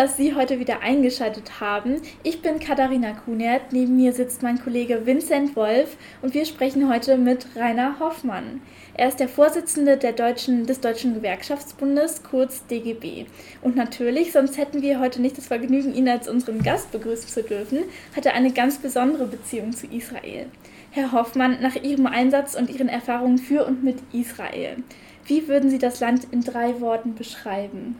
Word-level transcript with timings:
dass 0.00 0.16
Sie 0.16 0.34
heute 0.34 0.58
wieder 0.58 0.80
eingeschaltet 0.80 1.60
haben. 1.60 2.00
Ich 2.22 2.40
bin 2.40 2.58
Katharina 2.58 3.12
Kunert, 3.12 3.70
neben 3.70 3.96
mir 3.96 4.14
sitzt 4.14 4.42
mein 4.42 4.58
Kollege 4.58 5.04
Vincent 5.04 5.54
Wolf 5.56 5.98
und 6.22 6.32
wir 6.32 6.46
sprechen 6.46 6.90
heute 6.90 7.18
mit 7.18 7.44
Rainer 7.54 8.00
Hoffmann. 8.00 8.62
Er 8.94 9.08
ist 9.08 9.20
der 9.20 9.28
Vorsitzende 9.28 9.98
der 9.98 10.12
Deutschen, 10.12 10.64
des 10.64 10.80
Deutschen 10.80 11.12
Gewerkschaftsbundes, 11.12 12.22
kurz 12.22 12.64
DGB. 12.66 13.26
Und 13.60 13.76
natürlich, 13.76 14.32
sonst 14.32 14.56
hätten 14.56 14.80
wir 14.80 15.00
heute 15.00 15.20
nicht 15.20 15.36
das 15.36 15.48
Vergnügen, 15.48 15.94
ihn 15.94 16.08
als 16.08 16.30
unseren 16.30 16.62
Gast 16.62 16.90
begrüßen 16.92 17.28
zu 17.28 17.42
dürfen, 17.42 17.80
hat 18.16 18.24
er 18.24 18.32
eine 18.32 18.52
ganz 18.52 18.78
besondere 18.78 19.26
Beziehung 19.26 19.72
zu 19.72 19.86
Israel. 19.86 20.46
Herr 20.92 21.12
Hoffmann, 21.12 21.58
nach 21.60 21.76
Ihrem 21.76 22.06
Einsatz 22.06 22.54
und 22.54 22.70
Ihren 22.70 22.88
Erfahrungen 22.88 23.36
für 23.36 23.66
und 23.66 23.84
mit 23.84 23.98
Israel, 24.14 24.78
wie 25.26 25.46
würden 25.46 25.68
Sie 25.68 25.78
das 25.78 26.00
Land 26.00 26.26
in 26.30 26.40
drei 26.40 26.80
Worten 26.80 27.14
beschreiben? 27.16 27.96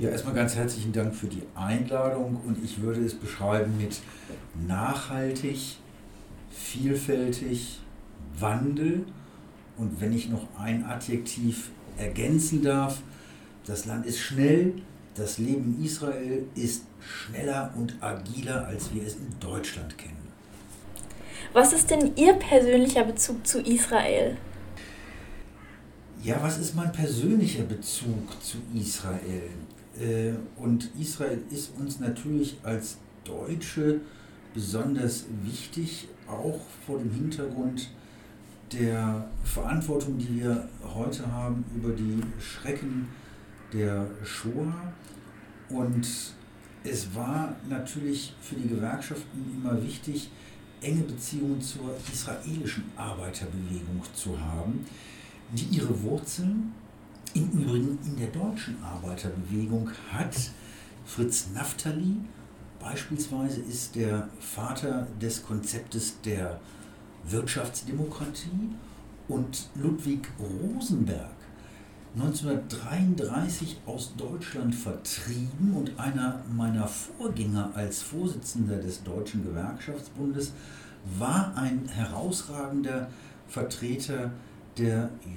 Ja, 0.00 0.08
erstmal 0.08 0.32
ganz 0.32 0.54
herzlichen 0.54 0.94
Dank 0.94 1.14
für 1.14 1.26
die 1.26 1.42
Einladung 1.54 2.40
und 2.46 2.64
ich 2.64 2.80
würde 2.80 3.04
es 3.04 3.12
beschreiben 3.14 3.76
mit 3.76 4.00
nachhaltig, 4.66 5.76
vielfältig, 6.50 7.80
Wandel 8.38 9.04
und 9.76 10.00
wenn 10.00 10.14
ich 10.14 10.30
noch 10.30 10.46
ein 10.58 10.86
Adjektiv 10.86 11.68
ergänzen 11.98 12.62
darf, 12.62 13.02
das 13.66 13.84
Land 13.84 14.06
ist 14.06 14.20
schnell, 14.20 14.72
das 15.16 15.36
Leben 15.36 15.76
in 15.76 15.84
Israel 15.84 16.46
ist 16.54 16.84
schneller 16.98 17.70
und 17.76 18.02
agiler, 18.02 18.66
als 18.68 18.94
wir 18.94 19.02
es 19.02 19.16
in 19.16 19.38
Deutschland 19.38 19.98
kennen. 19.98 20.16
Was 21.52 21.74
ist 21.74 21.90
denn 21.90 22.16
Ihr 22.16 22.32
persönlicher 22.32 23.04
Bezug 23.04 23.46
zu 23.46 23.60
Israel? 23.60 24.38
Ja, 26.22 26.38
was 26.40 26.56
ist 26.56 26.74
mein 26.74 26.90
persönlicher 26.90 27.64
Bezug 27.64 28.42
zu 28.42 28.56
Israel? 28.74 29.50
Äh, 30.00 30.32
und 30.56 30.90
Israel 30.98 31.42
ist 31.50 31.72
uns 31.78 32.00
natürlich 32.00 32.56
als 32.62 32.98
Deutsche 33.24 34.00
besonders 34.54 35.26
wichtig, 35.44 36.08
auch 36.26 36.60
vor 36.86 36.98
dem 36.98 37.10
Hintergrund 37.12 37.90
der 38.72 39.28
Verantwortung, 39.44 40.16
die 40.16 40.40
wir 40.40 40.68
heute 40.94 41.30
haben 41.30 41.64
über 41.74 41.90
die 41.90 42.20
Schrecken 42.40 43.08
der 43.72 44.06
Shoah. 44.24 44.92
Und 45.68 46.06
es 46.84 47.14
war 47.14 47.56
natürlich 47.68 48.34
für 48.40 48.54
die 48.54 48.68
Gewerkschaften 48.68 49.44
immer 49.54 49.80
wichtig, 49.82 50.30
enge 50.80 51.02
Beziehungen 51.02 51.60
zur 51.60 51.94
israelischen 52.10 52.84
Arbeiterbewegung 52.96 54.02
zu 54.14 54.40
haben, 54.40 54.86
die 55.52 55.76
ihre 55.76 56.02
Wurzeln 56.02 56.72
im 57.34 57.50
Übrigen 57.50 57.98
in 58.06 58.16
der 58.16 58.28
deutschen 58.28 58.82
Arbeiterbewegung 58.82 59.90
hat. 60.12 60.34
Fritz 61.04 61.48
Naftali 61.54 62.16
beispielsweise 62.78 63.60
ist 63.60 63.94
der 63.94 64.28
Vater 64.38 65.06
des 65.20 65.44
Konzeptes 65.44 66.20
der 66.24 66.60
Wirtschaftsdemokratie 67.28 68.70
und 69.28 69.68
Ludwig 69.74 70.28
Rosenberg 70.38 71.30
1933 72.16 73.76
aus 73.86 74.14
Deutschland 74.16 74.74
vertrieben 74.74 75.74
und 75.76 75.98
einer 75.98 76.42
meiner 76.56 76.88
Vorgänger 76.88 77.70
als 77.74 78.02
Vorsitzender 78.02 78.78
des 78.78 79.04
Deutschen 79.04 79.44
Gewerkschaftsbundes 79.44 80.52
war 81.18 81.56
ein 81.56 81.86
herausragender 81.86 83.08
Vertreter 83.46 84.16
der 84.16 84.32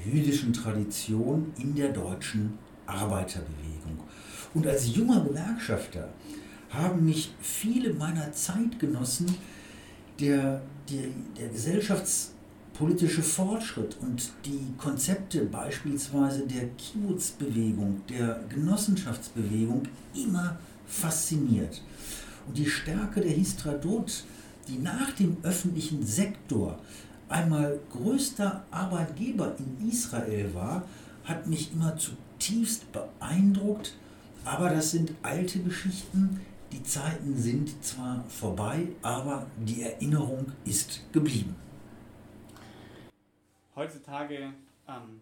jüdischen 0.05 0.53
Tradition 0.53 1.51
in 1.57 1.75
der 1.75 1.89
deutschen 1.89 2.57
Arbeiterbewegung. 2.85 3.99
Und 4.53 4.67
als 4.67 4.95
junger 4.95 5.21
Gewerkschafter 5.21 6.09
haben 6.69 7.05
mich 7.05 7.33
viele 7.41 7.93
meiner 7.93 8.31
Zeitgenossen 8.31 9.35
der, 10.19 10.61
der, 10.89 11.07
der 11.37 11.51
Gesellschafts- 11.51 12.33
politische 12.73 13.21
Fortschritt 13.21 13.97
und 14.01 14.31
die 14.45 14.73
Konzepte 14.77 15.45
beispielsweise 15.45 16.45
der 16.47 16.69
Kibbutz-Bewegung, 16.69 18.01
der 18.09 18.43
Genossenschaftsbewegung 18.49 19.83
immer 20.15 20.57
fasziniert. 20.87 21.81
Und 22.47 22.57
die 22.57 22.65
Stärke 22.65 23.21
der 23.21 23.31
Histradot, 23.31 24.23
die 24.67 24.79
nach 24.79 25.11
dem 25.11 25.37
öffentlichen 25.43 26.05
Sektor 26.05 26.79
einmal 27.33 27.79
größter 27.91 28.63
Arbeitgeber 28.71 29.55
in 29.57 29.89
Israel 29.89 30.53
war, 30.53 30.83
hat 31.25 31.47
mich 31.47 31.73
immer 31.73 31.97
zutiefst 31.97 32.91
beeindruckt. 32.91 33.95
Aber 34.45 34.69
das 34.69 34.91
sind 34.91 35.13
alte 35.23 35.59
Geschichten. 35.59 36.41
Die 36.71 36.83
Zeiten 36.83 37.37
sind 37.37 37.83
zwar 37.83 38.23
vorbei, 38.27 38.87
aber 39.01 39.47
die 39.57 39.83
Erinnerung 39.83 40.51
ist 40.65 41.01
geblieben 41.13 41.55
heutzutage 43.75 44.53
ähm, 44.87 45.21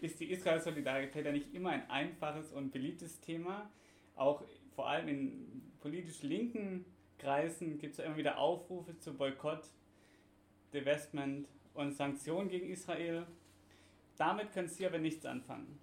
ist 0.00 0.20
die 0.20 0.30
Israel-Solidarität 0.30 1.24
ja 1.24 1.32
nicht 1.32 1.54
immer 1.54 1.70
ein 1.70 1.88
einfaches 1.90 2.52
und 2.52 2.72
beliebtes 2.72 3.20
Thema. 3.20 3.70
Auch 4.16 4.42
vor 4.74 4.88
allem 4.88 5.08
in 5.08 5.62
politisch 5.80 6.22
linken 6.22 6.84
Kreisen 7.18 7.78
gibt 7.78 7.92
es 7.92 7.98
ja 7.98 8.04
immer 8.04 8.16
wieder 8.16 8.38
Aufrufe 8.38 8.98
zu 8.98 9.14
Boykott, 9.14 9.68
Divestment 10.72 11.46
und 11.74 11.94
Sanktionen 11.94 12.48
gegen 12.48 12.70
Israel. 12.70 13.26
Damit 14.16 14.52
können 14.52 14.68
Sie 14.68 14.86
aber 14.86 14.98
nichts 14.98 15.24
anfangen. 15.26 15.78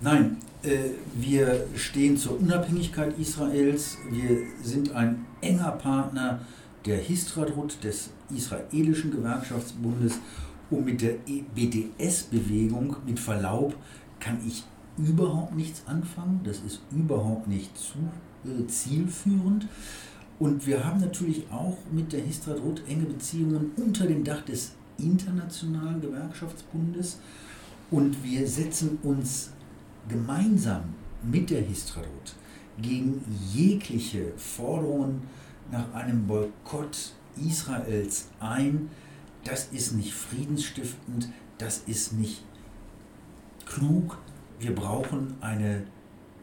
Nein, 0.00 0.38
äh, 0.62 0.90
wir 1.14 1.66
stehen 1.76 2.16
zur 2.16 2.38
Unabhängigkeit 2.40 3.18
Israels. 3.18 3.98
Wir 4.10 4.46
sind 4.62 4.92
ein 4.94 5.26
enger 5.40 5.72
Partner 5.72 6.40
der 6.84 6.98
Histradrut, 6.98 7.82
des 7.82 8.10
israelischen 8.34 9.10
Gewerkschaftsbundes 9.10 10.20
und 10.70 10.84
mit 10.84 11.02
der 11.02 11.14
e 11.26 11.42
BDS-Bewegung, 11.54 12.96
mit 13.06 13.18
Verlaub, 13.18 13.76
kann 14.20 14.38
ich 14.46 14.64
überhaupt 14.96 15.54
nichts 15.54 15.82
anfangen. 15.86 16.40
Das 16.44 16.60
ist 16.60 16.80
überhaupt 16.90 17.48
nicht 17.48 17.76
zu, 17.76 17.98
äh, 18.44 18.66
zielführend. 18.66 19.66
Und 20.38 20.66
wir 20.66 20.84
haben 20.84 21.00
natürlich 21.00 21.44
auch 21.50 21.78
mit 21.90 22.12
der 22.12 22.20
Histradrut 22.20 22.82
enge 22.88 23.06
Beziehungen 23.06 23.72
unter 23.76 24.06
dem 24.06 24.22
Dach 24.22 24.44
des 24.44 24.72
Internationalen 24.98 26.00
Gewerkschaftsbundes. 26.00 27.18
Und 27.90 28.22
wir 28.22 28.46
setzen 28.46 28.98
uns 29.02 29.50
gemeinsam 30.08 30.94
mit 31.22 31.50
der 31.50 31.62
Histradrut 31.62 32.34
gegen 32.80 33.22
jegliche 33.54 34.32
Forderungen 34.36 35.22
nach 35.70 35.92
einem 35.94 36.26
Boykott 36.26 37.12
Israels 37.36 38.28
ein 38.40 38.90
das 39.46 39.68
ist 39.68 39.92
nicht 39.92 40.12
friedensstiftend, 40.12 41.28
das 41.58 41.78
ist 41.86 42.12
nicht 42.14 42.42
klug. 43.64 44.18
Wir 44.58 44.74
brauchen 44.74 45.34
eine 45.40 45.84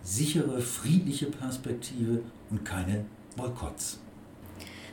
sichere, 0.03 0.61
friedliche 0.61 1.25
Perspektive 1.25 2.21
und 2.49 2.63
keine 2.63 3.03
Boykotts. 3.35 3.99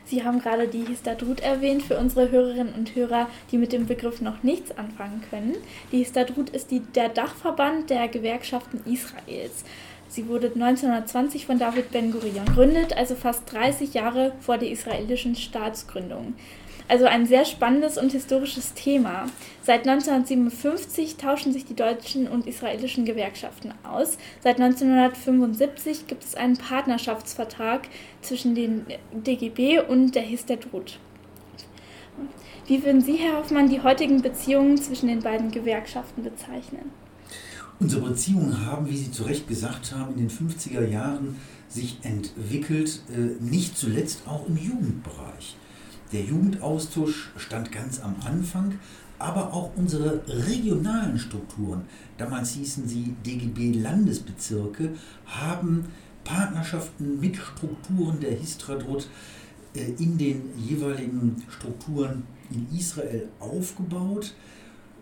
Sie 0.05 0.25
haben 0.25 0.41
gerade 0.41 0.67
die 0.67 0.85
Histadrut 0.85 1.39
erwähnt 1.39 1.83
für 1.83 1.97
unsere 1.97 2.31
Hörerinnen 2.31 2.73
und 2.73 2.95
Hörer, 2.95 3.29
die 3.49 3.57
mit 3.57 3.71
dem 3.71 3.85
Begriff 3.87 4.19
noch 4.19 4.43
nichts 4.43 4.77
anfangen 4.77 5.23
können. 5.29 5.55
Die 5.93 5.99
Histadrut 5.99 6.49
ist 6.49 6.69
die, 6.69 6.81
der 6.81 7.07
Dachverband 7.07 7.89
der 7.89 8.09
Gewerkschaften 8.09 8.81
Israels. 8.91 9.63
Sie 10.09 10.27
wurde 10.27 10.47
1920 10.47 11.45
von 11.45 11.57
David 11.57 11.91
Ben-Gurion 11.91 12.45
gegründet, 12.45 12.97
also 12.97 13.15
fast 13.15 13.49
30 13.53 13.93
Jahre 13.93 14.33
vor 14.41 14.57
der 14.57 14.69
israelischen 14.69 15.37
Staatsgründung. 15.37 16.33
Also 16.91 17.05
ein 17.05 17.25
sehr 17.25 17.45
spannendes 17.45 17.97
und 17.97 18.11
historisches 18.11 18.73
Thema. 18.73 19.27
Seit 19.63 19.87
1957 19.87 21.15
tauschen 21.15 21.53
sich 21.53 21.63
die 21.63 21.73
deutschen 21.73 22.27
und 22.27 22.45
israelischen 22.47 23.05
Gewerkschaften 23.05 23.73
aus. 23.83 24.17
Seit 24.43 24.59
1975 24.59 26.07
gibt 26.07 26.25
es 26.25 26.35
einen 26.35 26.57
Partnerschaftsvertrag 26.57 27.87
zwischen 28.21 28.55
den 28.55 28.85
DGB 29.13 29.79
und 29.79 30.15
der 30.15 30.23
Histadrut. 30.23 30.99
Wie 32.67 32.83
würden 32.83 32.99
Sie, 32.99 33.15
Herr 33.15 33.37
Hoffmann, 33.37 33.69
die 33.69 33.81
heutigen 33.81 34.21
Beziehungen 34.21 34.77
zwischen 34.77 35.07
den 35.07 35.21
beiden 35.21 35.49
Gewerkschaften 35.49 36.23
bezeichnen? 36.23 36.91
Unsere 37.79 38.09
Beziehungen 38.09 38.65
haben, 38.65 38.89
wie 38.89 38.97
Sie 38.97 39.11
zu 39.11 39.23
Recht 39.23 39.47
gesagt 39.47 39.93
haben, 39.95 40.15
in 40.15 40.27
den 40.27 40.29
50er 40.29 40.85
Jahren 40.85 41.37
sich 41.69 41.99
entwickelt, 42.03 43.01
äh, 43.15 43.41
nicht 43.41 43.77
zuletzt 43.77 44.23
auch 44.27 44.45
im 44.49 44.57
Jugendbereich. 44.57 45.55
Der 46.11 46.21
Jugendaustausch 46.23 47.31
stand 47.37 47.71
ganz 47.71 48.01
am 48.01 48.15
Anfang, 48.25 48.77
aber 49.17 49.53
auch 49.53 49.71
unsere 49.75 50.21
regionalen 50.27 51.17
Strukturen, 51.17 51.83
damals 52.17 52.51
hießen 52.51 52.87
sie 52.87 53.15
DGB 53.25 53.79
Landesbezirke, 53.79 54.89
haben 55.25 55.85
Partnerschaften 56.23 57.19
mit 57.19 57.37
Strukturen 57.37 58.19
der 58.19 58.31
Histradrut 58.31 59.07
äh, 59.75 59.91
in 59.99 60.17
den 60.17 60.49
jeweiligen 60.57 61.43
Strukturen 61.49 62.23
in 62.49 62.67
Israel 62.77 63.29
aufgebaut. 63.39 64.33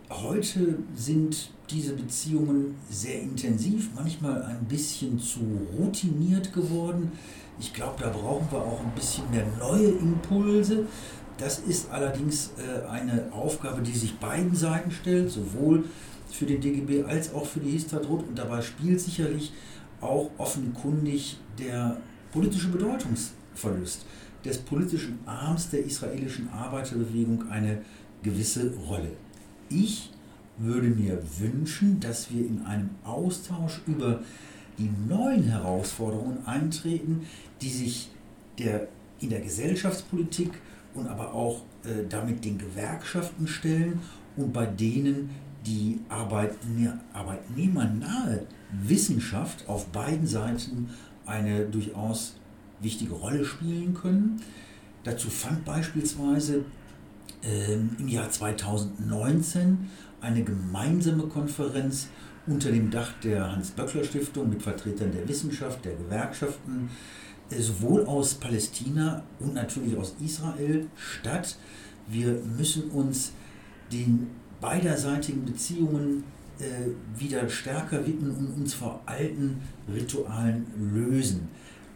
heute 0.10 0.78
sind 0.96 1.52
diese 1.70 1.94
Beziehungen 1.94 2.76
sehr 2.90 3.22
intensiv, 3.22 3.90
manchmal 3.96 4.44
ein 4.44 4.66
bisschen 4.66 5.20
zu 5.20 5.40
routiniert 5.78 6.54
geworden. 6.54 7.12
Ich 7.60 7.74
glaube, 7.74 7.96
da 8.02 8.10
brauchen 8.10 8.48
wir 8.52 8.60
auch 8.60 8.80
ein 8.80 8.92
bisschen 8.96 9.30
mehr 9.32 9.46
neue 9.60 9.88
Impulse. 9.88 10.86
Das 11.38 11.60
ist 11.60 11.90
allerdings 11.92 12.52
äh, 12.58 12.88
eine 12.88 13.32
Aufgabe, 13.32 13.82
die 13.82 13.94
sich 13.94 14.18
beiden 14.18 14.56
Seiten 14.56 14.92
stellt, 14.92 15.30
sowohl 15.30 15.86
für 16.32 16.46
den 16.46 16.62
DGB 16.62 17.04
als 17.04 17.34
auch 17.34 17.46
für 17.46 17.60
die 17.60 17.72
Histadrut. 17.72 18.28
Und 18.28 18.38
dabei 18.38 18.62
spielt 18.62 19.02
sicherlich 19.02 19.52
auch 20.02 20.30
offenkundig 20.38 21.38
der 21.58 21.98
politische 22.32 22.70
Bedeutungsverlust 22.70 24.06
des 24.46 24.58
politischen 24.60 25.20
Arms 25.26 25.70
der 25.70 25.84
israelischen 25.84 26.50
Arbeiterbewegung 26.50 27.50
eine 27.50 27.82
gewisse 28.24 28.74
Rolle. 28.88 29.12
Ich 29.70 30.12
würde 30.58 30.88
mir 30.88 31.22
wünschen, 31.40 32.00
dass 32.00 32.32
wir 32.32 32.46
in 32.46 32.62
einem 32.66 32.90
Austausch 33.04 33.82
über 33.88 34.22
die 34.80 34.90
neuen 35.08 35.44
Herausforderungen 35.44 36.46
eintreten, 36.46 37.28
die 37.62 37.70
sich 37.70 38.10
der, 38.58 38.88
in 39.20 39.30
der 39.30 39.42
Gesellschaftspolitik 39.42 40.52
und 40.94 41.08
aber 41.08 41.34
auch 41.34 41.62
äh, 41.84 42.08
damit 42.08 42.44
den 42.46 42.58
Gewerkschaften 42.58 43.48
stellen 43.48 44.00
und 44.36 44.54
bei 44.54 44.66
denen 44.66 45.30
die 45.66 46.00
Arbeitne 46.08 47.00
arbeitnehmernahe 47.14 48.46
Wissenschaft 48.72 49.68
auf 49.68 49.88
beiden 49.88 50.26
Seiten 50.26 50.90
eine 51.25 51.66
durchaus 51.66 52.36
wichtige 52.80 53.14
Rolle 53.14 53.44
spielen 53.44 53.94
können. 53.94 54.42
Dazu 55.04 55.30
fand 55.30 55.66
beispielsweise 55.66 56.64
äh, 57.44 57.74
im 57.74 58.08
Jahr 58.08 58.30
2019 58.30 59.90
eine 60.22 60.44
gemeinsame 60.44 61.24
Konferenz 61.24 62.08
unter 62.50 62.72
dem 62.72 62.90
Dach 62.90 63.13
der 63.24 63.51
Hans-Böckler-Stiftung 63.51 64.50
mit 64.50 64.62
Vertretern 64.62 65.12
der 65.12 65.28
Wissenschaft, 65.28 65.86
der 65.86 65.96
Gewerkschaften, 65.96 66.90
äh, 67.50 67.62
sowohl 67.62 68.06
aus 68.06 68.34
Palästina 68.36 69.24
und 69.40 69.54
natürlich 69.54 69.96
aus 69.98 70.16
Israel 70.24 70.88
statt. 70.96 71.57
Wir 72.07 72.42
müssen 72.57 72.90
uns 72.90 73.34
den 73.92 74.28
beiderseitigen 74.60 75.46
Beziehungen 75.46 76.24
äh, 76.60 77.19
wieder 77.19 77.48
stärker 77.50 78.06
widmen 78.06 78.31
und 78.31 78.48
uns 78.57 78.74
vor 78.74 79.01
alten 79.06 79.62
Ritualen 79.94 80.66
lösen. 80.94 81.48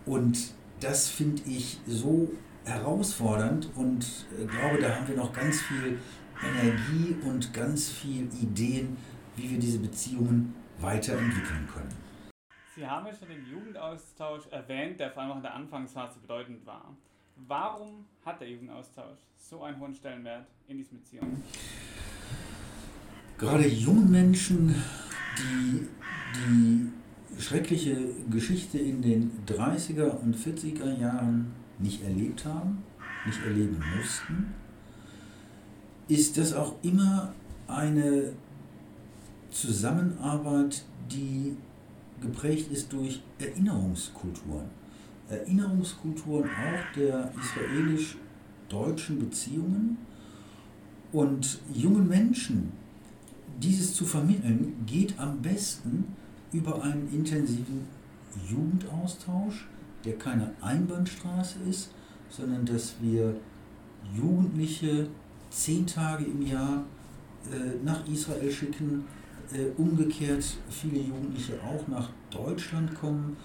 Und 0.05 0.37
das 0.79 1.07
finde 1.07 1.41
ich 1.47 1.79
so 1.87 2.29
herausfordernd 2.65 3.69
und 3.75 4.05
äh, 4.39 4.45
glaube, 4.45 4.81
da 4.81 4.95
haben 4.95 5.07
wir 5.07 5.17
noch 5.17 5.33
ganz 5.33 5.61
viel 5.61 5.97
Energie 6.43 7.15
und 7.25 7.53
ganz 7.53 7.89
viel 7.89 8.27
Ideen, 8.41 8.97
wie 9.35 9.49
wir 9.49 9.59
diese 9.59 9.79
Beziehungen 9.79 10.55
weiterentwickeln 10.79 11.67
können. 11.73 11.93
Sie 12.75 12.85
haben 12.85 13.05
ja 13.05 13.13
schon 13.13 13.29
den 13.29 13.45
Jugendaustausch 13.45 14.47
erwähnt, 14.49 14.99
der 14.99 15.11
vor 15.11 15.21
allem 15.21 15.31
auch 15.33 15.37
in 15.37 15.43
der 15.43 15.53
Anfangsphase 15.53 16.19
bedeutend 16.19 16.65
war. 16.65 16.95
Warum 17.35 18.05
hat 18.25 18.41
der 18.41 18.49
Jugendaustausch 18.49 19.19
so 19.37 19.63
einen 19.63 19.79
hohen 19.79 19.93
Stellenwert 19.93 20.47
in 20.67 20.77
diesen 20.77 20.99
Beziehungen? 20.99 21.43
Gerade 23.37 23.67
jungen 23.67 24.09
Menschen, 24.09 24.75
die 25.37 25.87
die 26.35 26.91
schreckliche 27.41 27.95
Geschichte 28.29 28.79
in 28.79 29.01
den 29.01 29.31
30er 29.45 30.09
und 30.19 30.35
40er 30.35 30.97
Jahren 30.99 31.53
nicht 31.79 32.03
erlebt 32.03 32.45
haben, 32.45 32.83
nicht 33.25 33.43
erleben 33.43 33.83
mussten, 33.97 34.53
ist 36.07 36.37
das 36.37 36.53
auch 36.53 36.75
immer 36.83 37.33
eine 37.67 38.33
Zusammenarbeit, 39.53 40.83
die 41.11 41.55
geprägt 42.21 42.71
ist 42.71 42.91
durch 42.91 43.21
Erinnerungskulturen. 43.39 44.65
Erinnerungskulturen 45.29 46.49
auch 46.49 46.95
der 46.95 47.31
israelisch-deutschen 47.39 49.19
Beziehungen 49.19 49.97
und 51.11 51.59
jungen 51.73 52.07
Menschen 52.07 52.71
dieses 53.59 53.93
zu 53.93 54.05
vermitteln, 54.05 54.73
geht 54.85 55.17
am 55.19 55.41
besten 55.41 56.05
über 56.51 56.83
einen 56.83 57.07
intensiven 57.13 57.87
Jugendaustausch, 58.49 59.67
der 60.03 60.17
keine 60.17 60.51
Einbahnstraße 60.61 61.59
ist, 61.69 61.91
sondern 62.29 62.65
dass 62.65 62.95
wir 62.99 63.35
Jugendliche 64.15 65.07
zehn 65.49 65.85
Tage 65.85 66.25
im 66.25 66.45
Jahr 66.45 66.83
äh, 67.51 67.83
nach 67.83 68.05
Israel 68.07 68.51
schicken, 68.51 69.05
umgekehrt 69.77 70.43
viele 70.69 70.99
Jugendliche 70.99 71.53
auch 71.63 71.87
nach 71.87 72.09
Deutschland 72.29 72.93
kommen, 72.95 73.37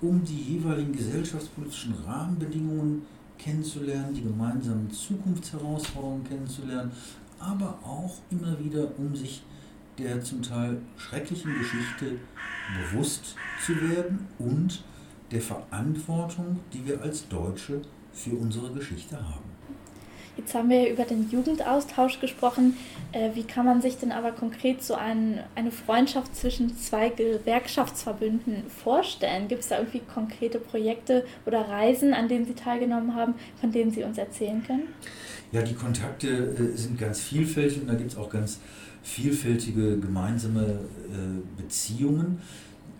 um 0.00 0.24
die 0.24 0.54
jeweiligen 0.54 0.92
gesellschaftspolitischen 0.92 1.94
Rahmenbedingungen 2.06 3.02
kennenzulernen, 3.38 4.14
die 4.14 4.22
gemeinsamen 4.22 4.90
Zukunftsherausforderungen 4.90 6.24
kennenzulernen, 6.24 6.90
aber 7.38 7.78
auch 7.82 8.16
immer 8.30 8.58
wieder, 8.58 8.86
um 8.98 9.14
sich 9.14 9.42
der 9.98 10.22
zum 10.22 10.42
Teil 10.42 10.80
schrecklichen 10.96 11.52
Geschichte 11.58 12.18
bewusst 12.74 13.34
zu 13.64 13.74
werden 13.80 14.26
und 14.38 14.84
der 15.30 15.40
Verantwortung, 15.40 16.60
die 16.72 16.86
wir 16.86 17.00
als 17.02 17.28
Deutsche 17.28 17.82
für 18.12 18.32
unsere 18.32 18.72
Geschichte 18.72 19.16
haben. 19.16 19.49
Jetzt 20.40 20.54
haben 20.54 20.70
wir 20.70 20.90
über 20.90 21.04
den 21.04 21.28
Jugendaustausch 21.28 22.18
gesprochen. 22.18 22.74
Äh, 23.12 23.30
wie 23.34 23.42
kann 23.42 23.66
man 23.66 23.82
sich 23.82 23.98
denn 23.98 24.10
aber 24.10 24.32
konkret 24.32 24.82
so 24.82 24.94
ein, 24.94 25.40
eine 25.54 25.70
Freundschaft 25.70 26.34
zwischen 26.34 26.78
zwei 26.78 27.10
Gewerkschaftsverbünden 27.10 28.62
vorstellen? 28.70 29.48
Gibt 29.48 29.60
es 29.64 29.68
da 29.68 29.76
irgendwie 29.76 30.00
konkrete 30.00 30.58
Projekte 30.58 31.26
oder 31.44 31.68
Reisen, 31.68 32.14
an 32.14 32.28
denen 32.28 32.46
Sie 32.46 32.54
teilgenommen 32.54 33.14
haben, 33.14 33.34
von 33.60 33.70
denen 33.70 33.90
Sie 33.90 34.02
uns 34.02 34.16
erzählen 34.16 34.64
können? 34.66 34.84
Ja, 35.52 35.60
die 35.60 35.74
Kontakte 35.74 36.28
äh, 36.28 36.74
sind 36.74 36.98
ganz 36.98 37.20
vielfältig 37.20 37.82
und 37.82 37.88
da 37.88 37.94
gibt 37.94 38.12
es 38.12 38.16
auch 38.16 38.30
ganz 38.30 38.60
vielfältige 39.02 39.98
gemeinsame 39.98 40.62
äh, 40.62 41.60
Beziehungen. 41.60 42.40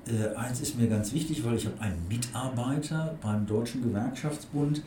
Äh, 0.06 0.36
eins 0.36 0.60
ist 0.60 0.78
mir 0.78 0.88
ganz 0.88 1.14
wichtig, 1.14 1.42
weil 1.42 1.56
ich 1.56 1.64
habe 1.64 1.80
einen 1.80 2.06
Mitarbeiter 2.06 3.16
beim 3.22 3.46
Deutschen 3.46 3.82
Gewerkschaftsbund, 3.82 4.82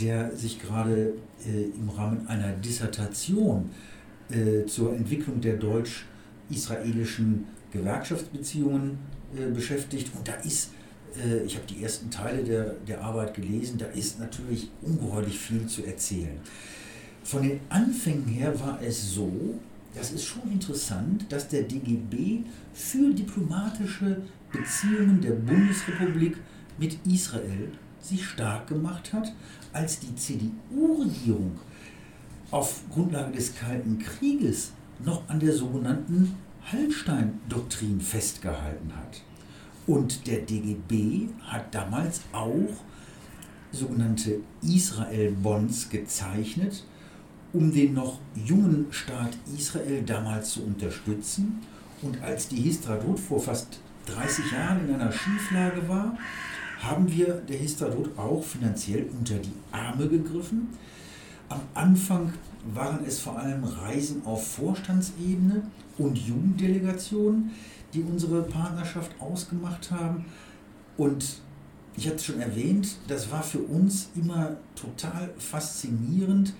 der 0.00 0.34
sich 0.36 0.60
gerade 0.60 1.14
äh, 1.44 1.64
im 1.78 1.88
Rahmen 1.88 2.26
einer 2.26 2.52
Dissertation 2.52 3.70
äh, 4.30 4.66
zur 4.66 4.94
Entwicklung 4.94 5.40
der 5.40 5.56
deutsch-israelischen 5.56 7.46
Gewerkschaftsbeziehungen 7.72 8.98
äh, 9.36 9.50
beschäftigt. 9.50 10.10
Und 10.16 10.26
da 10.26 10.34
ist, 10.34 10.70
ich 11.46 11.56
habe 11.56 11.66
die 11.66 11.82
ersten 11.82 12.10
Teile 12.10 12.44
der, 12.44 12.74
der 12.86 13.02
Arbeit 13.02 13.32
gelesen, 13.32 13.78
da 13.78 13.86
ist 13.86 14.20
natürlich 14.20 14.68
ungeheuerlich 14.82 15.38
viel 15.38 15.64
zu 15.66 15.82
erzählen. 15.82 16.38
Von 17.24 17.42
den 17.42 17.60
Anfängen 17.70 18.26
her 18.26 18.60
war 18.60 18.78
es 18.82 19.14
so, 19.14 19.32
das 19.94 20.12
ist 20.12 20.24
schon 20.26 20.42
interessant, 20.52 21.24
dass 21.30 21.48
der 21.48 21.62
DGB 21.62 22.40
für 22.74 23.14
diplomatische 23.14 24.18
Beziehungen 24.52 25.22
der 25.22 25.30
Bundesrepublik 25.30 26.36
mit 26.78 26.98
Israel 27.06 27.70
sich 28.06 28.26
stark 28.26 28.68
gemacht 28.68 29.12
hat, 29.12 29.32
als 29.72 29.98
die 29.98 30.14
CDU-Regierung 30.14 31.58
auf 32.50 32.82
Grundlage 32.92 33.32
des 33.32 33.54
Kalten 33.54 33.98
Krieges 33.98 34.72
noch 35.04 35.28
an 35.28 35.40
der 35.40 35.52
sogenannten 35.52 36.34
Hallstein-Doktrin 36.72 38.00
festgehalten 38.00 38.92
hat. 38.96 39.20
Und 39.86 40.26
der 40.26 40.40
DGB 40.40 41.28
hat 41.42 41.74
damals 41.74 42.22
auch 42.32 42.68
sogenannte 43.72 44.40
Israel-Bonds 44.62 45.90
gezeichnet, 45.90 46.84
um 47.52 47.72
den 47.72 47.94
noch 47.94 48.18
jungen 48.34 48.86
Staat 48.90 49.36
Israel 49.56 50.02
damals 50.02 50.50
zu 50.50 50.64
unterstützen. 50.64 51.60
Und 52.02 52.20
als 52.22 52.48
die 52.48 52.60
Histradot 52.60 53.18
vor 53.18 53.40
fast 53.40 53.78
30 54.06 54.52
Jahren 54.52 54.88
in 54.88 54.94
einer 54.94 55.12
Schieflage 55.12 55.88
war, 55.88 56.16
haben 56.78 57.10
wir 57.10 57.34
der 57.48 57.56
Histadrut 57.56 58.16
auch 58.18 58.42
finanziell 58.42 59.06
unter 59.18 59.36
die 59.36 59.52
Arme 59.72 60.08
gegriffen. 60.08 60.68
Am 61.48 61.60
Anfang 61.74 62.32
waren 62.74 63.04
es 63.06 63.20
vor 63.20 63.38
allem 63.38 63.64
Reisen 63.64 64.24
auf 64.24 64.46
Vorstandsebene 64.46 65.62
und 65.98 66.18
Jugenddelegationen, 66.18 67.52
die 67.94 68.02
unsere 68.02 68.42
Partnerschaft 68.42 69.12
ausgemacht 69.20 69.90
haben. 69.90 70.24
Und 70.96 71.40
ich 71.96 72.06
hatte 72.06 72.16
es 72.16 72.24
schon 72.24 72.40
erwähnt, 72.40 72.96
das 73.08 73.30
war 73.30 73.42
für 73.42 73.60
uns 73.60 74.10
immer 74.16 74.56
total 74.74 75.30
faszinierend. 75.38 76.52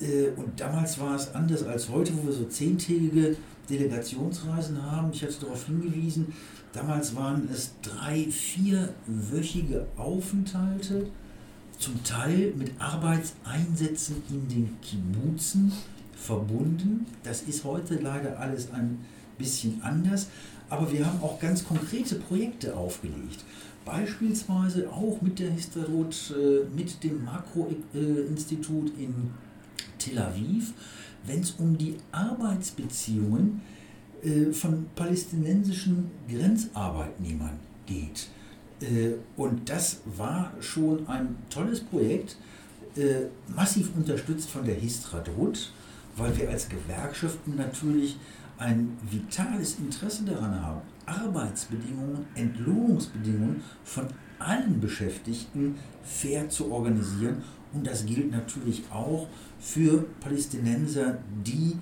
Äh, 0.00 0.28
und 0.36 0.60
damals 0.60 1.00
war 1.00 1.16
es 1.16 1.34
anders 1.34 1.64
als 1.64 1.88
heute, 1.88 2.12
wo 2.16 2.26
wir 2.26 2.32
so 2.32 2.44
zehntägige 2.44 3.36
Delegationsreisen 3.68 4.82
haben. 4.82 5.10
Ich 5.12 5.22
hatte 5.22 5.40
darauf 5.40 5.66
hingewiesen, 5.66 6.32
Damals 6.72 7.16
waren 7.16 7.48
es 7.52 7.72
drei, 7.82 8.24
vierwöchige 8.24 9.86
Aufenthalte, 9.96 11.06
zum 11.78 12.02
Teil 12.04 12.52
mit 12.56 12.72
Arbeitseinsätzen 12.78 14.22
in 14.28 14.48
den 14.48 14.76
Kibbuzen 14.82 15.72
verbunden. 16.14 17.06
Das 17.22 17.42
ist 17.42 17.64
heute 17.64 17.96
leider 17.96 18.38
alles 18.38 18.70
ein 18.72 18.98
bisschen 19.38 19.80
anders, 19.82 20.26
aber 20.68 20.92
wir 20.92 21.06
haben 21.06 21.22
auch 21.22 21.40
ganz 21.40 21.64
konkrete 21.64 22.16
Projekte 22.16 22.76
aufgelegt. 22.76 23.44
Beispielsweise 23.84 24.90
auch 24.90 25.22
mit 25.22 25.38
der 25.38 25.50
Histadrut, 25.50 26.34
äh, 26.36 26.76
mit 26.76 27.02
dem 27.02 27.24
Makro-Institut 27.24 28.92
in 28.98 29.30
Tel 29.98 30.18
Aviv, 30.18 30.74
wenn 31.28 31.40
es 31.40 31.52
um 31.52 31.76
die 31.76 31.96
Arbeitsbeziehungen 32.10 33.60
äh, 34.22 34.52
von 34.52 34.86
palästinensischen 34.96 36.10
Grenzarbeitnehmern 36.28 37.58
geht. 37.86 38.28
Äh, 38.80 39.12
und 39.36 39.68
das 39.68 40.00
war 40.16 40.52
schon 40.60 41.06
ein 41.08 41.36
tolles 41.50 41.80
Projekt, 41.80 42.36
massiv 43.54 43.90
unterstützt 43.96 44.50
von 44.50 44.64
der 44.64 44.74
Histadrut, 44.74 45.70
weil 46.16 46.36
wir 46.36 46.50
als 46.50 46.68
Gewerkschaften 46.68 47.54
natürlich 47.54 48.16
ein 48.58 48.96
vitales 49.08 49.78
Interesse 49.78 50.24
daran 50.24 50.60
haben, 50.60 50.80
Arbeitsbedingungen, 51.08 52.26
Entlohnungsbedingungen 52.34 53.62
von 53.84 54.06
allen 54.38 54.80
Beschäftigten 54.80 55.76
fair 56.02 56.48
zu 56.48 56.70
organisieren. 56.70 57.42
Und 57.72 57.86
das 57.86 58.06
gilt 58.06 58.30
natürlich 58.30 58.84
auch 58.90 59.26
für 59.58 60.04
Palästinenser, 60.20 61.18
die 61.44 61.76